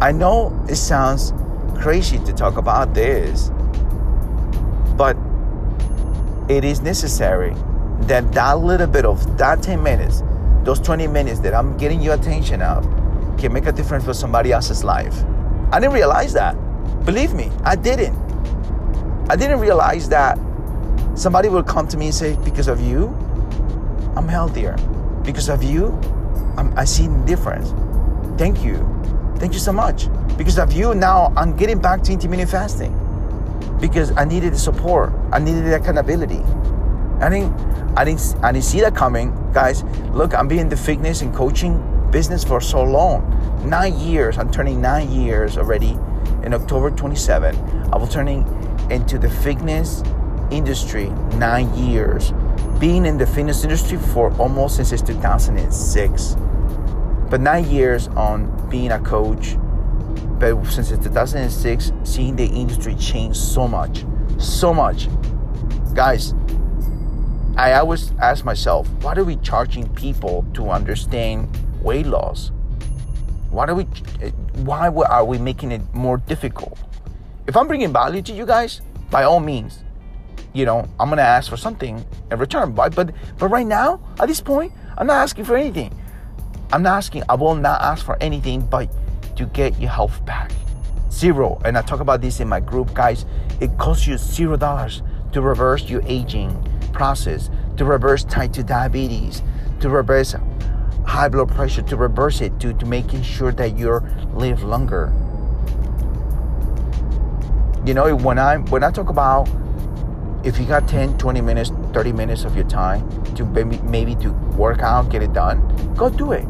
I 0.00 0.12
know 0.12 0.58
it 0.68 0.76
sounds 0.76 1.32
crazy 1.80 2.18
to 2.20 2.32
talk 2.32 2.56
about 2.56 2.94
this, 2.94 3.50
but 4.96 5.16
it 6.48 6.64
is 6.64 6.80
necessary 6.80 7.54
that 8.02 8.32
that 8.32 8.58
little 8.58 8.86
bit 8.86 9.04
of 9.04 9.38
that 9.38 9.62
10 9.62 9.82
minutes, 9.82 10.22
those 10.64 10.80
20 10.80 11.06
minutes 11.08 11.40
that 11.40 11.54
I'm 11.54 11.76
getting 11.76 12.00
your 12.00 12.14
attention 12.14 12.62
of, 12.62 12.84
can 13.38 13.52
make 13.52 13.66
a 13.66 13.72
difference 13.72 14.04
for 14.04 14.14
somebody 14.14 14.52
else's 14.52 14.82
life. 14.82 15.14
I 15.72 15.80
didn't 15.80 15.94
realize 15.94 16.32
that. 16.32 16.54
Believe 17.04 17.34
me, 17.34 17.50
I 17.64 17.76
didn't. 17.76 18.16
I 19.30 19.36
didn't 19.36 19.60
realize 19.60 20.08
that 20.08 20.38
somebody 21.14 21.48
will 21.48 21.62
come 21.62 21.86
to 21.88 21.96
me 21.96 22.06
and 22.06 22.14
say, 22.14 22.36
Because 22.44 22.68
of 22.68 22.80
you, 22.80 23.08
I'm 24.16 24.28
healthier. 24.28 24.76
Because 25.22 25.48
of 25.48 25.62
you, 25.62 25.98
I'm, 26.58 26.76
I 26.76 26.84
see 26.84 27.06
the 27.06 27.24
difference. 27.24 27.70
Thank 28.36 28.64
you. 28.64 28.76
Thank 29.36 29.52
you 29.52 29.60
so 29.60 29.72
much. 29.72 30.08
Because 30.36 30.58
of 30.58 30.72
you, 30.72 30.94
now 30.94 31.32
I'm 31.36 31.56
getting 31.56 31.78
back 31.80 32.02
to 32.02 32.12
intermittent 32.12 32.50
fasting. 32.50 32.92
Because 33.80 34.10
I 34.16 34.24
needed 34.24 34.52
the 34.52 34.58
support, 34.58 35.12
I 35.30 35.38
needed 35.38 35.64
the 35.64 35.76
accountability. 35.76 36.42
I 37.20 37.30
didn't, 37.30 37.52
I 37.96 38.04
didn't, 38.04 38.36
I 38.42 38.50
didn't 38.50 38.64
see 38.64 38.80
that 38.80 38.96
coming, 38.96 39.30
guys. 39.52 39.84
Look, 40.12 40.34
I'm 40.34 40.48
being 40.48 40.68
the 40.68 40.76
fitness 40.76 41.22
and 41.22 41.32
coaching 41.34 41.80
business 42.10 42.42
for 42.42 42.60
so 42.60 42.82
long. 42.82 43.22
Nine 43.68 43.96
years. 43.98 44.36
I'm 44.36 44.50
turning 44.50 44.80
nine 44.80 45.10
years 45.12 45.56
already 45.56 45.96
in 46.42 46.54
October 46.54 46.90
27. 46.90 47.56
I 47.92 47.96
will 47.96 48.08
turning 48.08 48.46
into 48.90 49.18
the 49.18 49.30
fitness 49.30 50.02
industry 50.50 51.10
nine 51.36 51.72
years. 51.74 52.32
Being 52.80 53.06
in 53.06 53.18
the 53.18 53.26
fitness 53.26 53.62
industry 53.62 53.98
for 53.98 54.32
almost 54.38 54.76
since 54.76 55.02
2006. 55.02 56.36
But 57.30 57.40
nine 57.40 57.68
years 57.70 58.08
on 58.08 58.68
being 58.70 58.92
a 58.92 59.00
coach. 59.00 59.56
But 60.38 60.64
since 60.66 60.88
2006, 60.90 61.92
seeing 62.04 62.36
the 62.36 62.46
industry 62.46 62.94
change 62.94 63.36
so 63.36 63.68
much. 63.68 64.04
So 64.38 64.72
much. 64.72 65.08
Guys, 65.94 66.34
I 67.56 67.72
always 67.72 68.12
ask 68.20 68.44
myself, 68.44 68.88
what 69.02 69.18
are 69.18 69.24
we 69.24 69.36
charging 69.36 69.88
people 69.94 70.46
to 70.54 70.70
understand 70.70 71.48
weight 71.82 72.06
loss? 72.06 72.52
Why 73.50 73.66
are 73.66 73.74
we? 73.74 73.84
Why 74.62 74.88
are 74.88 75.24
we 75.24 75.38
making 75.38 75.72
it 75.72 75.82
more 75.92 76.18
difficult? 76.18 76.78
If 77.48 77.56
I'm 77.56 77.66
bringing 77.66 77.92
value 77.92 78.22
to 78.22 78.32
you 78.32 78.46
guys, 78.46 78.80
by 79.10 79.24
all 79.24 79.40
means, 79.40 79.82
you 80.52 80.66
know 80.66 80.86
I'm 81.00 81.08
gonna 81.08 81.22
ask 81.22 81.50
for 81.50 81.56
something 81.56 82.04
in 82.30 82.38
return. 82.38 82.72
But 82.72 82.94
but 82.94 83.12
but 83.38 83.48
right 83.48 83.66
now, 83.66 84.00
at 84.20 84.28
this 84.28 84.40
point, 84.40 84.72
I'm 84.96 85.08
not 85.08 85.16
asking 85.16 85.44
for 85.44 85.56
anything. 85.56 85.97
I'm 86.72 86.82
not 86.82 86.96
asking. 86.96 87.22
I 87.28 87.34
will 87.34 87.54
not 87.54 87.80
ask 87.80 88.04
for 88.04 88.16
anything, 88.20 88.60
but 88.60 88.88
to 89.36 89.46
get 89.46 89.78
your 89.80 89.90
health 89.90 90.24
back. 90.24 90.52
Zero. 91.10 91.60
And 91.64 91.78
I 91.78 91.82
talk 91.82 92.00
about 92.00 92.20
this 92.20 92.40
in 92.40 92.48
my 92.48 92.60
group, 92.60 92.94
guys. 92.94 93.24
It 93.60 93.76
costs 93.78 94.06
you 94.06 94.18
zero 94.18 94.56
dollars 94.56 95.02
to 95.32 95.40
reverse 95.40 95.88
your 95.88 96.02
aging 96.06 96.50
process, 96.92 97.50
to 97.76 97.84
reverse 97.84 98.24
type 98.24 98.52
2 98.52 98.62
diabetes, 98.62 99.42
to 99.80 99.88
reverse 99.88 100.34
high 101.08 101.28
blood 101.28 101.48
pressure 101.48 101.80
to 101.80 101.96
reverse 101.96 102.42
it 102.42 102.60
to, 102.60 102.74
to 102.74 102.84
making 102.84 103.22
sure 103.22 103.50
that 103.50 103.78
you 103.78 103.98
live 104.34 104.62
longer 104.62 105.10
you 107.86 107.94
know 107.94 108.14
when 108.14 108.38
i 108.38 108.58
when 108.68 108.84
i 108.84 108.90
talk 108.90 109.08
about 109.08 109.48
if 110.44 110.58
you 110.58 110.66
got 110.66 110.86
10 110.86 111.16
20 111.16 111.40
minutes 111.40 111.70
30 111.94 112.12
minutes 112.12 112.44
of 112.44 112.54
your 112.54 112.68
time 112.68 113.00
to 113.34 113.44
maybe, 113.46 113.78
maybe 113.78 114.14
to 114.16 114.30
work 114.58 114.80
out 114.80 115.08
get 115.08 115.22
it 115.22 115.32
done 115.32 115.58
go 115.94 116.10
do 116.10 116.32
it 116.32 116.46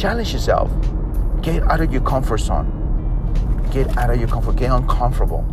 challenge 0.00 0.32
yourself. 0.32 0.70
Get 1.42 1.62
out 1.64 1.80
of 1.80 1.92
your 1.92 2.02
comfort 2.02 2.38
zone. 2.38 2.68
Get 3.70 3.96
out 3.98 4.10
of 4.10 4.18
your 4.18 4.28
comfort 4.28 4.56
get 4.56 4.70
uncomfortable. 4.70 5.44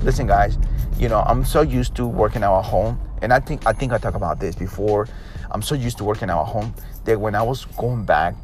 Listen 0.00 0.26
guys 0.26 0.58
you 0.98 1.08
know 1.08 1.20
i'm 1.20 1.44
so 1.44 1.62
used 1.62 1.94
to 1.94 2.06
working 2.06 2.42
out 2.42 2.58
at 2.58 2.64
home 2.66 3.00
and 3.22 3.32
i 3.32 3.40
think 3.40 3.66
i 3.66 3.72
think 3.72 3.92
i 3.92 3.98
talked 3.98 4.16
about 4.16 4.38
this 4.38 4.54
before. 4.54 5.06
I'm 5.52 5.60
so 5.60 5.74
used 5.74 5.98
to 5.98 6.04
working 6.04 6.30
out 6.30 6.42
at 6.42 6.48
home 6.48 6.74
that 7.04 7.20
when 7.20 7.34
I 7.34 7.42
was 7.42 7.66
going 7.76 8.04
back 8.04 8.34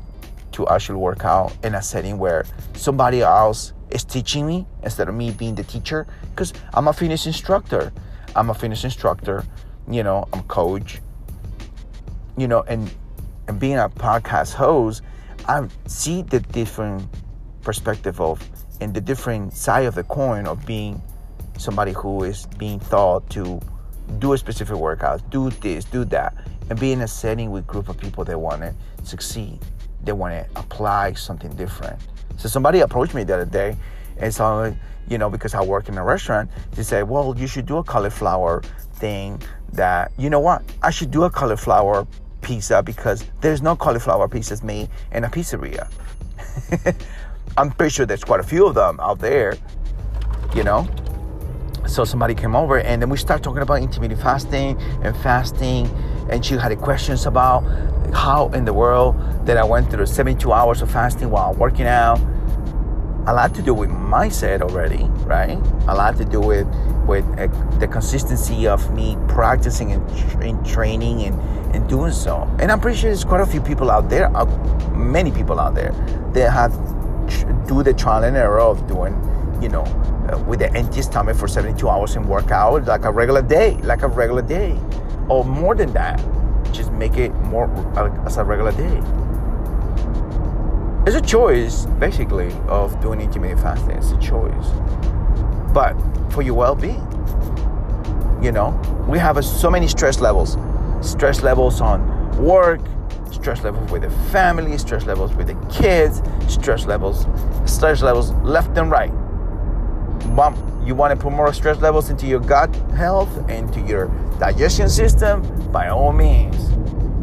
to 0.52 0.68
actually 0.68 0.98
work 0.98 1.24
out 1.24 1.56
in 1.64 1.74
a 1.74 1.82
setting 1.82 2.18
where 2.18 2.44
somebody 2.74 3.22
else 3.22 3.72
is 3.90 4.04
teaching 4.04 4.46
me 4.46 4.66
instead 4.82 5.08
of 5.08 5.14
me 5.14 5.30
being 5.30 5.54
the 5.54 5.64
teacher, 5.64 6.06
because 6.30 6.52
I'm 6.74 6.86
a 6.88 6.92
fitness 6.92 7.26
instructor. 7.26 7.92
I'm 8.36 8.50
a 8.50 8.54
fitness 8.54 8.84
instructor, 8.84 9.42
you 9.90 10.02
know, 10.02 10.28
I'm 10.34 10.42
coach, 10.42 11.00
you 12.36 12.46
know, 12.46 12.62
and 12.68 12.92
and 13.48 13.58
being 13.58 13.78
a 13.78 13.88
podcast 13.88 14.52
host, 14.52 15.00
I 15.48 15.66
see 15.86 16.20
the 16.20 16.40
different 16.40 17.08
perspective 17.62 18.20
of 18.20 18.46
and 18.82 18.92
the 18.92 19.00
different 19.00 19.54
side 19.54 19.86
of 19.86 19.94
the 19.94 20.04
coin 20.04 20.46
of 20.46 20.64
being 20.66 21.00
somebody 21.56 21.92
who 21.92 22.22
is 22.24 22.44
being 22.58 22.78
taught 22.80 23.28
to 23.30 23.58
do 24.18 24.34
a 24.34 24.38
specific 24.38 24.76
workout, 24.76 25.28
do 25.30 25.48
this, 25.48 25.86
do 25.86 26.04
that 26.04 26.34
and 26.68 26.78
be 26.78 26.92
in 26.92 27.00
a 27.00 27.08
setting 27.08 27.50
with 27.50 27.66
group 27.66 27.88
of 27.88 27.96
people 27.96 28.24
that 28.24 28.38
want 28.38 28.60
to 28.60 28.74
succeed. 29.02 29.58
They 30.04 30.12
want 30.12 30.34
to 30.34 30.60
apply 30.60 31.14
something 31.14 31.50
different. 31.56 31.98
So 32.36 32.48
somebody 32.48 32.80
approached 32.80 33.14
me 33.14 33.24
the 33.24 33.34
other 33.34 33.46
day 33.46 33.74
and 34.18 34.34
so 34.34 34.76
you 35.08 35.16
know, 35.16 35.30
because 35.30 35.54
I 35.54 35.62
work 35.62 35.88
in 35.88 35.96
a 35.96 36.04
restaurant, 36.04 36.50
they 36.72 36.82
said, 36.82 37.08
well, 37.08 37.34
you 37.38 37.46
should 37.46 37.64
do 37.64 37.78
a 37.78 37.84
cauliflower 37.84 38.62
thing." 38.96 39.42
that 39.72 40.12
you 40.16 40.30
know 40.30 40.40
what 40.40 40.62
I 40.82 40.90
should 40.90 41.10
do 41.10 41.24
a 41.24 41.30
cauliflower 41.30 42.06
pizza 42.40 42.82
because 42.82 43.24
there's 43.40 43.62
no 43.62 43.76
cauliflower 43.76 44.28
pizzas 44.28 44.62
made 44.62 44.88
in 45.12 45.24
a 45.24 45.28
pizzeria. 45.28 45.90
I'm 47.56 47.70
pretty 47.70 47.90
sure 47.90 48.06
there's 48.06 48.24
quite 48.24 48.40
a 48.40 48.44
few 48.44 48.66
of 48.66 48.74
them 48.74 49.00
out 49.00 49.18
there, 49.18 49.54
you 50.54 50.64
know. 50.64 50.88
So 51.86 52.04
somebody 52.04 52.34
came 52.34 52.54
over 52.54 52.78
and 52.78 53.00
then 53.00 53.08
we 53.08 53.16
start 53.16 53.42
talking 53.42 53.62
about 53.62 53.82
intermittent 53.82 54.20
fasting 54.20 54.80
and 55.02 55.16
fasting, 55.18 55.86
and 56.30 56.44
she 56.44 56.54
had 56.54 56.76
questions 56.78 57.26
about 57.26 57.62
how 58.14 58.48
in 58.50 58.64
the 58.64 58.72
world 58.72 59.16
that 59.46 59.56
I 59.56 59.64
went 59.64 59.90
through 59.90 60.06
72 60.06 60.52
hours 60.52 60.82
of 60.82 60.90
fasting 60.90 61.30
while 61.30 61.54
working 61.54 61.86
out. 61.86 62.20
A 63.28 63.34
lot 63.34 63.54
to 63.56 63.62
do 63.62 63.74
with 63.74 63.90
mindset 63.90 64.62
already, 64.62 65.04
right? 65.26 65.58
A 65.86 65.94
lot 65.94 66.16
to 66.16 66.24
do 66.24 66.40
with 66.40 66.66
with 67.06 67.26
uh, 67.38 67.46
the 67.78 67.86
consistency 67.86 68.66
of 68.66 68.90
me 68.94 69.18
practicing 69.28 69.92
and, 69.92 70.42
and 70.42 70.64
training 70.64 71.24
and, 71.24 71.38
and 71.76 71.86
doing 71.90 72.12
so. 72.12 72.48
And 72.58 72.72
I'm 72.72 72.80
pretty 72.80 72.96
sure 72.96 73.10
there's 73.10 73.24
quite 73.24 73.42
a 73.42 73.46
few 73.46 73.60
people 73.60 73.90
out 73.90 74.08
there, 74.08 74.34
uh, 74.34 74.46
many 74.94 75.30
people 75.30 75.60
out 75.60 75.74
there 75.74 75.92
that 76.32 76.50
have 76.50 76.72
do 77.66 77.82
the 77.82 77.92
trial 77.92 78.24
and 78.24 78.34
error 78.34 78.60
of 78.60 78.86
doing, 78.86 79.12
you 79.60 79.68
know, 79.68 79.84
uh, 80.32 80.42
with 80.48 80.60
the 80.60 80.74
empty 80.74 81.02
stomach 81.02 81.36
for 81.36 81.48
72 81.48 81.86
hours 81.86 82.16
and 82.16 82.26
work 82.26 82.50
out 82.50 82.86
like 82.86 83.04
a 83.04 83.12
regular 83.12 83.42
day, 83.42 83.74
like 83.82 84.00
a 84.00 84.08
regular 84.08 84.40
day, 84.40 84.74
or 85.28 85.44
more 85.44 85.74
than 85.74 85.92
that. 85.92 86.16
Just 86.72 86.92
make 86.92 87.18
it 87.18 87.34
more 87.52 87.68
as 88.24 88.38
a 88.38 88.44
regular 88.44 88.72
day. 88.72 89.27
It's 91.08 91.16
a 91.16 91.22
choice, 91.22 91.86
basically, 91.98 92.52
of 92.66 93.00
doing 93.00 93.22
intermittent 93.22 93.62
fasting. 93.62 93.92
It's 93.92 94.10
a 94.10 94.18
choice, 94.18 94.68
but 95.72 95.94
for 96.30 96.42
your 96.42 96.52
well-being. 96.52 97.00
You 98.42 98.52
know, 98.52 98.78
we 99.08 99.18
have 99.18 99.42
so 99.42 99.70
many 99.70 99.88
stress 99.88 100.20
levels, 100.20 100.58
stress 101.00 101.42
levels 101.42 101.80
on 101.80 102.36
work, 102.36 102.82
stress 103.32 103.64
levels 103.64 103.90
with 103.90 104.02
the 104.02 104.10
family, 104.30 104.76
stress 104.76 105.06
levels 105.06 105.32
with 105.32 105.46
the 105.46 105.54
kids, 105.72 106.20
stress 106.46 106.84
levels, 106.84 107.26
stress 107.64 108.02
levels 108.02 108.32
left 108.44 108.76
and 108.76 108.90
right. 108.90 109.10
But 110.36 110.54
you 110.84 110.94
want 110.94 111.18
to 111.18 111.24
put 111.24 111.32
more 111.32 111.54
stress 111.54 111.80
levels 111.80 112.10
into 112.10 112.26
your 112.26 112.40
gut 112.40 112.76
health, 112.92 113.48
into 113.48 113.80
your 113.80 114.08
digestion 114.38 114.90
system, 114.90 115.40
by 115.72 115.88
all 115.88 116.12
means. 116.12 116.68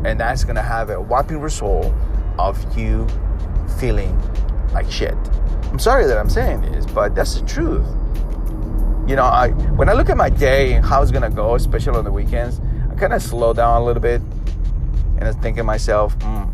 And 0.07 0.19
that's 0.19 0.43
gonna 0.43 0.63
have 0.63 0.89
a 0.89 0.99
whopping 0.99 1.39
result 1.39 1.93
of 2.39 2.75
you 2.75 3.07
feeling 3.85 4.17
like 4.73 4.89
shit. 4.89 5.13
I'm 5.71 5.77
sorry 5.77 6.07
that 6.07 6.17
I'm 6.17 6.29
saying 6.29 6.61
this, 6.61 6.87
but 6.87 7.13
that's 7.13 7.39
the 7.39 7.45
truth. 7.45 7.85
You 9.07 9.15
know, 9.15 9.25
I 9.25 9.49
when 9.77 9.89
I 9.89 9.93
look 9.93 10.09
at 10.09 10.17
my 10.17 10.31
day 10.31 10.73
and 10.73 10.83
how 10.83 11.03
it's 11.03 11.11
gonna 11.11 11.29
go, 11.29 11.53
especially 11.53 11.95
on 11.95 12.03
the 12.03 12.11
weekends, 12.11 12.59
I 12.89 12.95
kind 12.95 13.13
of 13.13 13.21
slow 13.21 13.53
down 13.53 13.79
a 13.83 13.85
little 13.85 14.01
bit 14.01 14.21
and 15.17 15.25
I 15.25 15.33
think 15.33 15.57
to 15.57 15.63
myself, 15.63 16.17
mm, 16.17 16.49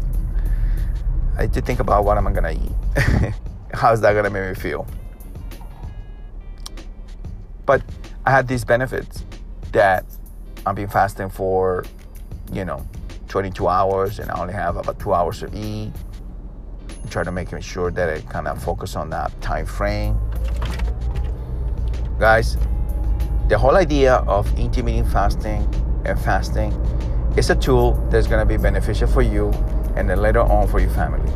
I 1.37 1.47
to 1.47 1.61
think 1.61 1.79
about 1.79 2.03
what 2.03 2.17
am 2.17 2.27
I 2.27 2.33
gonna 2.33 2.51
eat. 2.51 3.33
How's 3.73 4.01
that 4.01 4.11
gonna 4.11 4.29
make 4.29 4.49
me 4.49 4.55
feel? 4.55 4.85
But 7.65 7.81
I 8.25 8.31
had 8.31 8.45
these 8.45 8.65
benefits 8.65 9.23
that 9.71 10.03
I've 10.65 10.75
been 10.75 10.89
fasting 10.89 11.29
for, 11.29 11.85
you 12.51 12.65
know, 12.65 12.85
22 13.29 13.69
hours 13.69 14.19
and 14.19 14.29
I 14.31 14.41
only 14.41 14.53
have 14.53 14.75
about 14.75 14.99
two 14.99 15.13
hours 15.13 15.39
to 15.39 15.49
eat. 15.55 15.93
Try 17.09 17.23
to 17.23 17.31
make 17.31 17.49
sure 17.61 17.91
that 17.91 18.09
I 18.09 18.21
kind 18.21 18.47
of 18.47 18.61
focus 18.63 18.95
on 18.95 19.09
that 19.09 19.31
time 19.41 19.65
frame. 19.65 20.19
Guys, 22.19 22.57
the 23.49 23.57
whole 23.57 23.75
idea 23.75 24.15
of 24.27 24.47
intermittent 24.57 25.11
fasting 25.11 25.67
and 26.05 26.19
fasting 26.21 26.71
is 27.35 27.49
a 27.49 27.55
tool 27.55 27.93
that's 28.09 28.27
going 28.27 28.39
to 28.39 28.45
be 28.45 28.61
beneficial 28.61 29.07
for 29.07 29.21
you 29.21 29.49
and 29.95 30.09
then 30.09 30.21
later 30.21 30.41
on 30.41 30.67
for 30.67 30.79
your 30.79 30.89
family. 30.91 31.31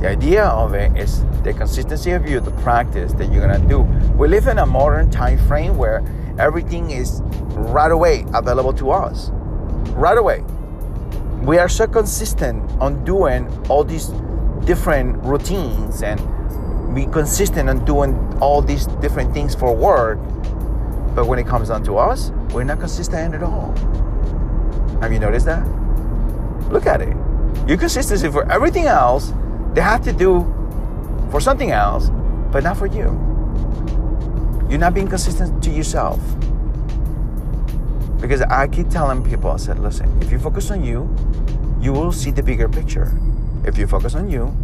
The 0.00 0.08
idea 0.08 0.44
of 0.44 0.72
it 0.72 0.96
is 0.96 1.24
the 1.42 1.52
consistency 1.52 2.12
of 2.12 2.26
you, 2.26 2.40
the 2.40 2.52
practice 2.62 3.12
that 3.14 3.30
you're 3.30 3.46
going 3.46 3.60
to 3.60 3.68
do. 3.68 3.80
We 4.16 4.28
live 4.28 4.46
in 4.46 4.58
a 4.58 4.64
modern 4.64 5.10
time 5.10 5.38
frame 5.46 5.76
where 5.76 6.02
everything 6.38 6.90
is 6.90 7.20
right 7.52 7.90
away 7.90 8.24
available 8.32 8.72
to 8.74 8.90
us. 8.92 9.28
Right 9.92 10.16
away. 10.16 10.42
We 11.42 11.58
are 11.58 11.68
so 11.68 11.86
consistent 11.86 12.62
on 12.80 13.04
doing 13.04 13.46
all 13.68 13.84
these 13.84 14.10
different 14.64 15.16
routines 15.24 16.02
and 16.02 16.20
be 16.94 17.06
consistent 17.06 17.68
on 17.68 17.84
doing 17.84 18.14
all 18.40 18.62
these 18.62 18.86
different 19.00 19.32
things 19.32 19.54
for 19.54 19.74
work. 19.74 20.18
But 21.14 21.26
when 21.26 21.38
it 21.38 21.46
comes 21.46 21.68
down 21.68 21.84
to 21.84 21.98
us, 21.98 22.30
we're 22.52 22.64
not 22.64 22.80
consistent 22.80 23.34
at 23.34 23.42
all. 23.42 23.74
Have 25.00 25.12
you 25.12 25.18
noticed 25.18 25.46
that? 25.46 25.66
Look 26.70 26.86
at 26.86 27.00
it. 27.00 27.16
Your 27.66 27.78
consistency 27.78 28.30
for 28.30 28.50
everything 28.50 28.86
else, 28.86 29.32
they 29.74 29.80
have 29.80 30.02
to 30.04 30.12
do 30.12 30.44
for 31.30 31.40
something 31.40 31.70
else, 31.70 32.10
but 32.52 32.62
not 32.64 32.76
for 32.76 32.86
you. 32.86 33.18
You're 34.68 34.78
not 34.78 34.94
being 34.94 35.08
consistent 35.08 35.62
to 35.64 35.70
yourself. 35.70 36.20
Because 38.20 38.42
I 38.42 38.68
keep 38.68 38.88
telling 38.88 39.24
people, 39.24 39.50
I 39.50 39.56
said, 39.56 39.78
listen, 39.78 40.16
if 40.22 40.30
you 40.30 40.38
focus 40.38 40.70
on 40.70 40.84
you, 40.84 41.08
you 41.80 41.92
will 41.92 42.12
see 42.12 42.30
the 42.30 42.42
bigger 42.42 42.68
picture. 42.68 43.12
If 43.64 43.76
you 43.76 43.86
focus 43.86 44.14
on 44.14 44.30
you, 44.30 44.56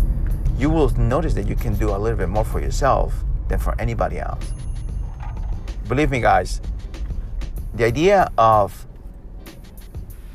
you 0.59 0.71
will 0.71 0.89
notice 0.91 1.35
that 1.35 1.47
you 1.47 1.55
can 1.55 1.75
do 1.75 1.91
a 1.91 1.99
little 1.99 2.17
bit 2.17 2.29
more 2.29 2.45
for 2.45 2.61
yourself 2.61 3.15
than 3.49 3.59
for 3.59 3.79
anybody 3.81 4.19
else. 4.19 4.53
Believe 5.89 6.11
me, 6.11 6.21
guys, 6.21 6.61
the 7.75 7.85
idea 7.85 8.31
of 8.39 8.87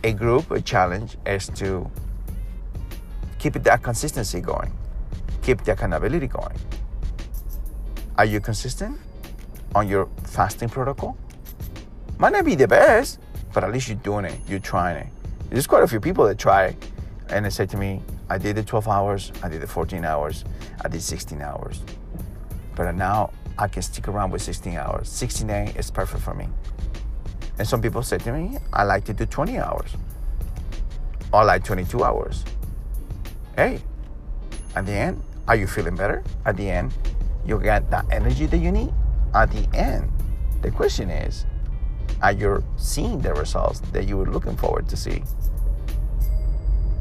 a 0.04 0.14
group, 0.14 0.52
a 0.52 0.62
challenge 0.62 1.18
is 1.26 1.50
to 1.56 1.90
keep 3.40 3.54
that 3.54 3.82
consistency 3.82 4.42
going, 4.42 4.72
keep 5.42 5.64
the 5.64 5.72
accountability 5.72 6.28
going. 6.28 6.56
Are 8.18 8.26
you 8.26 8.40
consistent 8.40 9.00
on 9.74 9.88
your 9.88 10.08
fasting 10.24 10.70
protocol? 10.70 11.18
Might 12.20 12.34
not 12.34 12.46
be 12.46 12.54
the 12.54 12.68
best, 12.68 13.20
but 13.54 13.64
at 13.64 13.72
least 13.72 13.88
you're 13.88 13.98
doing 13.98 14.26
it, 14.26 14.40
you're 14.48 14.60
trying 14.60 14.98
it. 14.98 15.08
There's 15.50 15.66
quite 15.66 15.82
a 15.82 15.88
few 15.88 16.00
people 16.00 16.26
that 16.28 16.38
try 16.38 16.76
and 17.32 17.46
they 17.46 17.50
say 17.50 17.66
to 17.66 17.78
me, 17.78 18.02
I 18.30 18.38
did 18.38 18.56
the 18.58 18.64
12 18.64 18.88
hours, 18.88 19.32
I 19.42 19.50
did 19.50 19.62
the 19.62 19.68
14 19.68 20.04
hours, 20.04 20.44
I 20.84 20.88
did 20.90 21.02
16 21.02 21.42
hours. 21.42 21.82
But 22.76 22.94
now 22.96 23.32
I 23.58 23.68
can 23.68 23.82
stick 23.82 24.08
around 24.08 24.32
with 24.32 24.42
16 24.42 24.76
hours. 24.76 25.10
16 25.10 25.50
is 25.50 25.92
perfect 25.92 26.24
for 26.24 26.34
me. 26.34 26.48
And 27.58 27.68
some 27.68 27.82
people 27.82 28.04
say 28.04 28.18
to 28.20 28.34
me, 28.34 28.58
I 28.74 28.84
like 28.84 29.04
to 29.06 29.14
do 29.14 29.26
20 29.26 29.60
hours 29.60 29.96
or 31.34 31.46
like 31.46 31.64
22 31.64 32.04
hours. 32.04 32.44
Hey, 33.56 33.82
at 34.76 34.86
the 34.86 34.94
end, 34.94 35.22
are 35.48 35.56
you 35.56 35.68
feeling 35.68 35.96
better? 35.96 36.24
At 36.46 36.58
the 36.58 36.70
end, 36.70 36.94
you 37.46 37.60
get 37.60 37.90
that 37.92 38.06
energy 38.12 38.46
that 38.46 38.58
you 38.58 38.72
need? 38.72 38.94
At 39.34 39.52
the 39.52 39.68
end, 39.78 40.12
the 40.62 40.72
question 40.72 41.10
is, 41.10 41.46
are 42.22 42.32
you 42.32 42.64
seeing 42.78 43.20
the 43.20 43.34
results 43.34 43.80
that 43.92 44.08
you 44.08 44.18
were 44.18 44.28
looking 44.28 44.56
forward 44.56 44.88
to 44.90 44.98
see? 44.98 45.24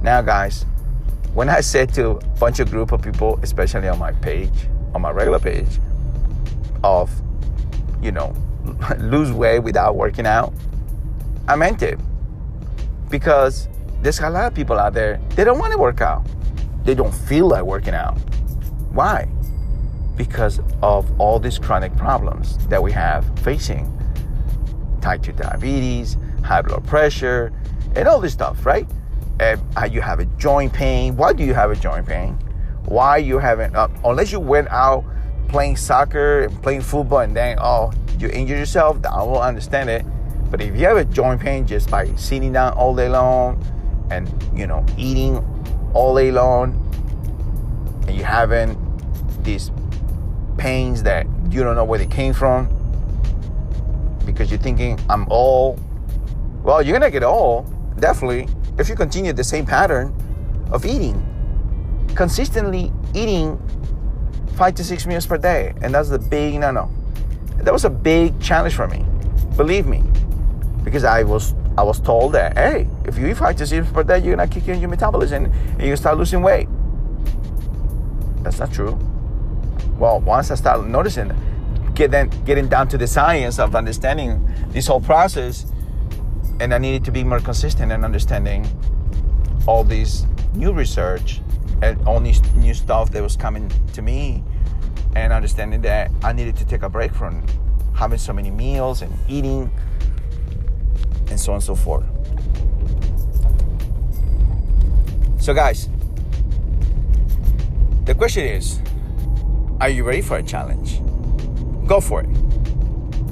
Now, 0.02 0.22
guys, 0.22 0.64
when 1.34 1.48
I 1.48 1.60
said 1.60 1.92
to 1.94 2.10
a 2.10 2.14
bunch 2.38 2.58
of 2.58 2.70
group 2.70 2.92
of 2.92 3.02
people, 3.02 3.38
especially 3.42 3.88
on 3.88 3.98
my 3.98 4.12
page, 4.12 4.68
on 4.94 5.02
my 5.02 5.10
regular 5.10 5.38
page, 5.38 5.78
of, 6.82 7.10
you 8.02 8.10
know, 8.10 8.34
lose 8.98 9.30
weight 9.30 9.58
without 9.60 9.96
working 9.96 10.26
out, 10.26 10.52
I 11.46 11.56
meant 11.56 11.82
it. 11.82 11.98
Because 13.10 13.68
there's 14.00 14.20
a 14.20 14.30
lot 14.30 14.46
of 14.46 14.54
people 14.54 14.78
out 14.78 14.94
there, 14.94 15.20
they 15.36 15.44
don't 15.44 15.58
want 15.58 15.72
to 15.72 15.78
work 15.78 16.00
out. 16.00 16.24
They 16.84 16.94
don't 16.94 17.14
feel 17.14 17.48
like 17.48 17.64
working 17.64 17.94
out. 17.94 18.16
Why? 18.92 19.28
Because 20.16 20.60
of 20.82 21.20
all 21.20 21.38
these 21.38 21.58
chronic 21.58 21.94
problems 21.96 22.56
that 22.68 22.82
we 22.82 22.90
have 22.92 23.26
facing 23.40 23.86
type 25.02 25.22
2 25.22 25.32
diabetes, 25.32 26.16
high 26.42 26.62
blood 26.62 26.86
pressure, 26.86 27.52
and 27.94 28.08
all 28.08 28.20
this 28.20 28.32
stuff, 28.32 28.64
right? 28.64 28.88
And 29.40 29.92
you 29.92 30.03
have 30.03 30.20
a 30.20 30.26
joint 30.37 30.72
pain. 30.72 31.16
Why 31.16 31.33
do 31.33 31.42
you 31.42 31.55
have 31.55 31.70
a 31.70 31.76
joint 31.76 32.07
pain? 32.07 32.35
Why 32.85 33.16
you 33.16 33.38
haven't, 33.38 33.74
uh, 33.74 33.88
unless 34.05 34.31
you 34.31 34.38
went 34.38 34.68
out 34.68 35.03
playing 35.48 35.76
soccer 35.76 36.42
and 36.42 36.62
playing 36.62 36.83
football 36.83 37.20
and 37.20 37.35
then, 37.35 37.59
oh, 37.61 37.90
you 38.18 38.29
injured 38.29 38.59
yourself, 38.59 38.98
I 39.07 39.22
will 39.22 39.40
understand 39.40 39.88
it. 39.88 40.05
But 40.50 40.61
if 40.61 40.76
you 40.76 40.85
have 40.87 40.98
a 40.98 41.05
joint 41.05 41.40
pain 41.40 41.66
just 41.66 41.90
by 41.90 42.12
sitting 42.16 42.53
down 42.53 42.74
all 42.74 42.94
day 42.94 43.09
long 43.09 43.64
and 44.11 44.29
you 44.55 44.66
know 44.66 44.85
eating 44.98 45.38
all 45.94 46.14
day 46.14 46.31
long, 46.31 46.74
and 48.07 48.16
you 48.16 48.24
having 48.24 48.76
these 49.42 49.70
pains 50.59 51.03
that 51.05 51.26
you 51.50 51.62
don't 51.62 51.76
know 51.76 51.85
where 51.85 51.98
they 51.98 52.07
came 52.07 52.35
from 52.35 52.68
because 54.26 54.50
you're 54.50 54.61
thinking 54.61 54.98
I'm 55.09 55.26
all 55.31 55.79
well, 56.62 56.83
you're 56.83 56.98
gonna 56.98 57.11
get 57.11 57.22
all 57.22 57.62
definitely 57.98 58.48
if 58.78 58.88
you 58.88 58.96
continue 58.96 59.33
the 59.33 59.44
same 59.44 59.66
pattern 59.66 60.14
of 60.72 60.85
eating, 60.87 61.22
consistently 62.16 62.92
eating 63.14 63.59
five 64.56 64.74
to 64.76 64.85
six 64.85 65.06
meals 65.06 65.26
per 65.26 65.38
day, 65.38 65.74
and 65.83 65.94
that's 65.94 66.09
the 66.11 66.18
big 66.18 66.54
no 66.61 66.70
no 66.70 66.90
that 67.59 67.72
was 67.72 67.85
a 67.85 67.90
big 67.90 68.40
challenge 68.40 68.74
for 68.74 68.87
me. 68.88 69.04
Believe 69.56 69.87
me. 69.87 70.02
because 70.85 71.04
I 71.04 71.22
was 71.22 71.54
I 71.78 71.83
was 71.83 72.00
told 72.00 72.33
that 72.35 72.56
hey, 72.56 72.88
if 73.04 73.18
you 73.18 73.26
eat 73.28 73.37
five 73.37 73.56
to 73.56 73.66
six 73.66 73.88
per 73.90 74.02
day, 74.02 74.18
you're 74.20 74.37
gonna 74.37 74.48
kick 74.48 74.68
in 74.68 74.80
your 74.80 74.90
metabolism 74.90 75.46
and 75.46 75.83
you 75.83 75.96
start 75.96 76.18
losing 76.18 76.42
weight. 76.42 76.68
That's 78.42 78.59
not 78.59 78.72
true. 78.72 78.98
Well, 79.98 80.20
once 80.20 80.50
I 80.50 80.54
started 80.54 80.88
noticing, 80.88 81.33
getting 81.94 82.30
getting 82.44 82.68
down 82.68 82.88
to 82.88 82.98
the 82.98 83.06
science 83.06 83.59
of 83.59 83.74
understanding 83.76 84.46
this 84.70 84.87
whole 84.87 85.00
process, 85.00 85.66
and 86.61 86.75
I 86.75 86.79
needed 86.79 87.05
to 87.07 87.11
be 87.11 87.25
more 87.25 87.40
consistent 87.40 87.90
in 87.90 88.05
understanding 88.05 88.66
all 89.66 89.83
this 89.83 90.27
new 90.55 90.73
research 90.73 91.40
and 91.83 91.99
all 92.07 92.20
this 92.20 92.42
new 92.55 92.75
stuff 92.75 93.11
that 93.12 93.23
was 93.23 93.35
coming 93.35 93.73
to 93.94 94.03
me, 94.03 94.44
and 95.16 95.33
understanding 95.33 95.81
that 95.81 96.11
I 96.23 96.35
needed 96.35 96.57
to 96.59 96.66
take 96.66 96.83
a 96.83 96.88
break 96.88 97.14
from 97.14 97.42
having 97.94 98.18
so 98.18 98.35
many 98.35 98.51
meals 98.51 99.01
and 99.01 99.12
eating 99.29 99.70
and 101.31 101.40
so 101.40 101.53
on 101.53 101.57
and 101.57 101.64
so 101.64 101.75
forth. 101.75 102.05
So, 105.40 105.55
guys, 105.55 105.88
the 108.05 108.14
question 108.14 108.44
is 108.44 108.81
Are 109.81 109.88
you 109.88 110.05
ready 110.05 110.20
for 110.20 110.37
a 110.37 110.42
challenge? 110.42 111.01
Go 111.87 112.01
for 112.01 112.20
it. 112.20 112.29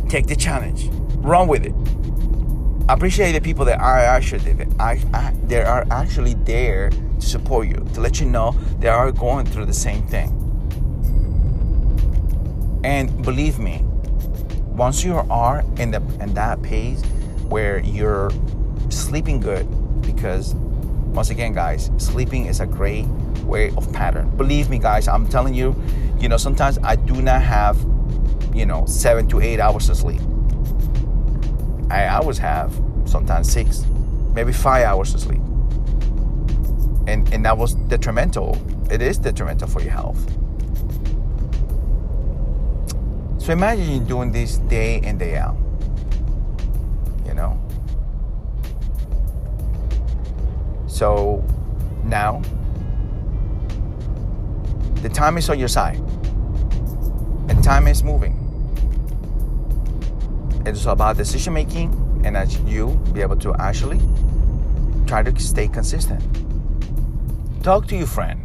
Take 0.09 0.27
the 0.27 0.37
challenge, 0.37 0.88
run 1.17 1.47
with 1.47 1.67
it. 1.67 1.75
Appreciate 2.88 3.33
the 3.33 3.40
people 3.40 3.66
that 3.66 3.81
are 3.81 3.98
actually 3.98 4.55
they 5.44 5.62
are 5.62 5.87
actually 5.90 6.35
there 6.35 6.88
to 6.90 7.20
support 7.20 7.68
you, 7.68 7.74
to 7.92 8.01
let 8.01 8.18
you 8.18 8.27
know 8.27 8.53
they 8.79 8.88
are 8.88 9.12
going 9.12 9.44
through 9.44 9.66
the 9.66 9.74
same 9.74 10.03
thing. 10.07 10.31
And 12.85 13.22
believe 13.22 13.59
me, 13.59 13.83
once 14.68 15.05
you 15.05 15.16
are 15.16 15.64
in 15.77 15.90
the 15.90 16.03
in 16.20 16.33
that 16.35 16.62
pace 16.62 17.03
where 17.48 17.81
you're 17.81 18.31
sleeping 18.88 19.40
good, 19.40 19.66
because 20.01 20.55
once 20.55 21.29
again, 21.29 21.53
guys, 21.53 21.90
sleeping 21.98 22.46
is 22.46 22.61
a 22.61 22.66
great 22.66 23.05
way 23.42 23.70
of 23.77 23.92
pattern. 23.92 24.35
Believe 24.37 24.70
me, 24.70 24.79
guys, 24.79 25.09
I'm 25.09 25.29
telling 25.29 25.53
you, 25.53 25.77
you 26.18 26.29
know, 26.29 26.37
sometimes 26.38 26.79
I 26.83 26.96
do 26.96 27.20
not 27.20 27.42
have, 27.42 27.77
you 28.55 28.64
know, 28.64 28.87
seven 28.87 29.29
to 29.29 29.40
eight 29.40 29.61
hours 29.61 29.90
of 29.90 29.96
sleep. 29.96 30.20
I 32.04 32.16
always 32.16 32.38
have 32.38 32.72
sometimes 33.06 33.50
six, 33.50 33.84
maybe 34.34 34.52
five 34.52 34.84
hours 34.84 35.14
of 35.14 35.20
sleep. 35.20 35.40
And 37.06 37.32
and 37.32 37.44
that 37.44 37.56
was 37.56 37.74
detrimental. 37.74 38.56
It 38.90 39.02
is 39.02 39.18
detrimental 39.18 39.68
for 39.68 39.80
your 39.80 39.92
health. 39.92 40.18
So 43.38 43.52
imagine 43.52 44.04
doing 44.06 44.30
this 44.30 44.58
day 44.58 45.00
in, 45.02 45.18
day 45.18 45.37
out. 45.37 45.56
You 47.26 47.34
know? 47.34 47.58
So 50.87 51.42
now 52.04 52.42
the 55.02 55.08
time 55.08 55.38
is 55.38 55.48
on 55.48 55.58
your 55.58 55.68
side. 55.68 55.98
And 57.48 57.64
time 57.64 57.88
is 57.88 58.02
moving. 58.02 58.38
It's 60.66 60.87
about 60.87 61.16
decision 61.16 61.55
making 61.55 62.23
and 62.25 62.37
that 62.37 62.51
you 62.66 62.88
be 63.12 63.23
able 63.23 63.37
to 63.37 63.55
actually 63.59 64.01
try 65.07 65.23
to 65.23 65.38
stay 65.40 65.68
consistent. 65.68 66.23
Talk 67.62 67.87
to 67.88 67.97
your 67.97 68.07
friend. 68.07 68.44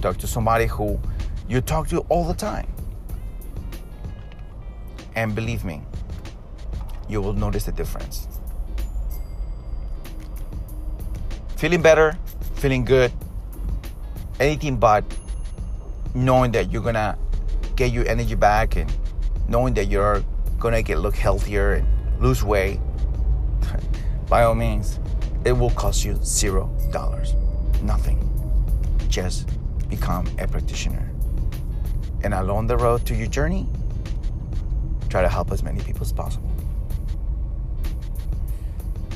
Talk 0.00 0.18
to 0.18 0.26
somebody 0.26 0.66
who 0.66 1.00
you 1.48 1.60
talk 1.60 1.88
to 1.88 2.00
all 2.08 2.24
the 2.24 2.34
time. 2.34 2.66
And 5.16 5.34
believe 5.34 5.64
me, 5.64 5.82
you 7.08 7.20
will 7.20 7.32
notice 7.32 7.64
the 7.64 7.72
difference. 7.72 8.28
Feeling 11.56 11.82
better, 11.82 12.18
feeling 12.54 12.84
good, 12.84 13.12
anything 14.40 14.76
but 14.76 15.04
knowing 16.14 16.52
that 16.52 16.70
you're 16.70 16.82
gonna 16.82 17.16
get 17.76 17.92
your 17.92 18.06
energy 18.08 18.34
back 18.34 18.76
and 18.76 18.92
knowing 19.48 19.74
that 19.74 19.86
you're 19.86 20.22
gonna 20.58 20.82
get 20.82 20.98
look 20.98 21.16
healthier 21.16 21.74
and 21.74 21.88
lose 22.20 22.42
weight, 22.44 22.80
by 24.28 24.44
all 24.44 24.54
means, 24.54 24.98
it 25.44 25.52
will 25.52 25.70
cost 25.70 26.04
you 26.04 26.18
zero 26.22 26.70
dollars. 26.90 27.34
Nothing. 27.82 28.18
Just 29.08 29.48
become 29.88 30.26
a 30.38 30.48
practitioner. 30.48 31.10
And 32.22 32.34
along 32.34 32.66
the 32.66 32.76
road 32.76 33.04
to 33.06 33.14
your 33.14 33.26
journey, 33.26 33.68
try 35.10 35.22
to 35.22 35.28
help 35.28 35.52
as 35.52 35.62
many 35.62 35.80
people 35.82 36.02
as 36.02 36.12
possible. 36.12 36.50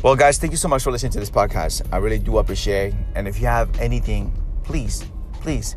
Well, 0.02 0.14
guys, 0.14 0.38
thank 0.38 0.52
you 0.52 0.56
so 0.58 0.68
much 0.68 0.84
for 0.84 0.92
listening 0.92 1.12
to 1.12 1.18
this 1.18 1.30
podcast. 1.30 1.82
I 1.90 1.96
really 1.96 2.20
do 2.20 2.38
appreciate. 2.38 2.94
And 3.16 3.26
if 3.26 3.40
you 3.40 3.46
have 3.46 3.80
anything, 3.80 4.32
please, 4.62 5.04
please, 5.32 5.74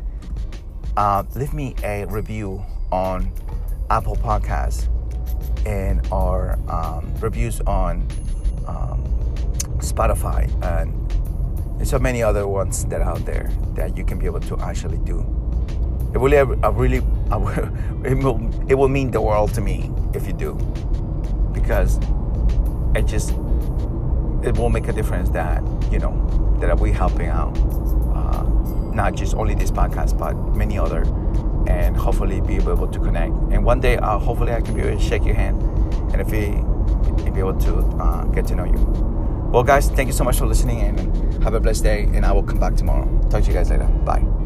uh, 0.96 1.24
leave 1.34 1.52
me 1.52 1.74
a 1.82 2.04
review 2.04 2.62
on 2.92 3.32
Apple 3.90 4.14
Podcasts 4.14 4.88
and 5.66 6.06
our 6.12 6.58
um, 6.68 7.12
reviews 7.20 7.60
on 7.62 8.06
um, 8.66 9.02
Spotify 9.78 10.50
and 10.62 11.02
there's 11.82 11.90
so 11.90 11.98
many 11.98 12.22
other 12.22 12.46
ones 12.46 12.84
that 12.84 13.00
are 13.00 13.10
out 13.10 13.24
there 13.24 13.50
that 13.74 13.96
you 13.96 14.04
can 14.04 14.16
be 14.16 14.26
able 14.26 14.38
to 14.38 14.56
actually 14.60 14.98
do. 14.98 15.18
It 16.14 16.18
really, 16.18 16.38
I 16.38 16.68
really, 16.68 17.02
I 17.28 17.36
will, 17.36 17.50
it 18.06 18.14
will, 18.14 18.70
it 18.70 18.74
will 18.76 18.88
mean 18.88 19.10
the 19.10 19.20
world 19.20 19.52
to 19.54 19.60
me 19.60 19.90
if 20.14 20.24
you 20.26 20.32
do, 20.32 20.54
because 21.52 21.98
it 22.94 23.06
just, 23.06 23.30
it 24.44 24.56
will 24.56 24.68
make 24.68 24.86
a 24.86 24.92
difference 24.92 25.28
that 25.30 25.60
you 25.90 25.98
know 25.98 26.14
that 26.60 26.78
we 26.78 26.92
helping 26.92 27.26
out, 27.26 27.56
uh, 28.14 28.42
not 28.94 29.16
just 29.16 29.34
only 29.34 29.54
this 29.56 29.72
podcast 29.72 30.16
but 30.16 30.34
many 30.54 30.78
other, 30.78 31.04
and 31.68 31.96
hopefully 31.96 32.40
be 32.40 32.56
able 32.56 32.88
to 32.88 32.98
connect. 32.98 33.32
And 33.50 33.64
one 33.64 33.80
day, 33.80 33.96
uh, 33.96 34.18
hopefully, 34.18 34.52
I 34.52 34.60
can 34.60 34.74
be 34.74 34.82
able 34.82 34.98
to 34.98 35.02
shake 35.02 35.24
your 35.24 35.34
hand, 35.34 35.62
and 36.12 36.20
if 36.20 36.30
we, 36.30 36.62
be 37.32 37.40
able 37.40 37.58
to 37.58 37.76
uh, 37.98 38.24
get 38.26 38.46
to 38.48 38.54
know 38.54 38.64
you. 38.64 38.78
Well, 39.52 39.62
guys, 39.62 39.88
thank 39.90 40.06
you 40.06 40.12
so 40.12 40.24
much 40.24 40.38
for 40.38 40.46
listening 40.46 40.80
and 40.80 41.42
have 41.42 41.54
a 41.54 41.60
blessed 41.60 41.82
day. 41.82 42.04
And 42.14 42.24
I 42.24 42.32
will 42.32 42.42
come 42.42 42.58
back 42.58 42.74
tomorrow. 42.74 43.06
Talk 43.28 43.42
to 43.42 43.48
you 43.48 43.54
guys 43.54 43.70
later. 43.70 43.84
Bye. 43.84 44.41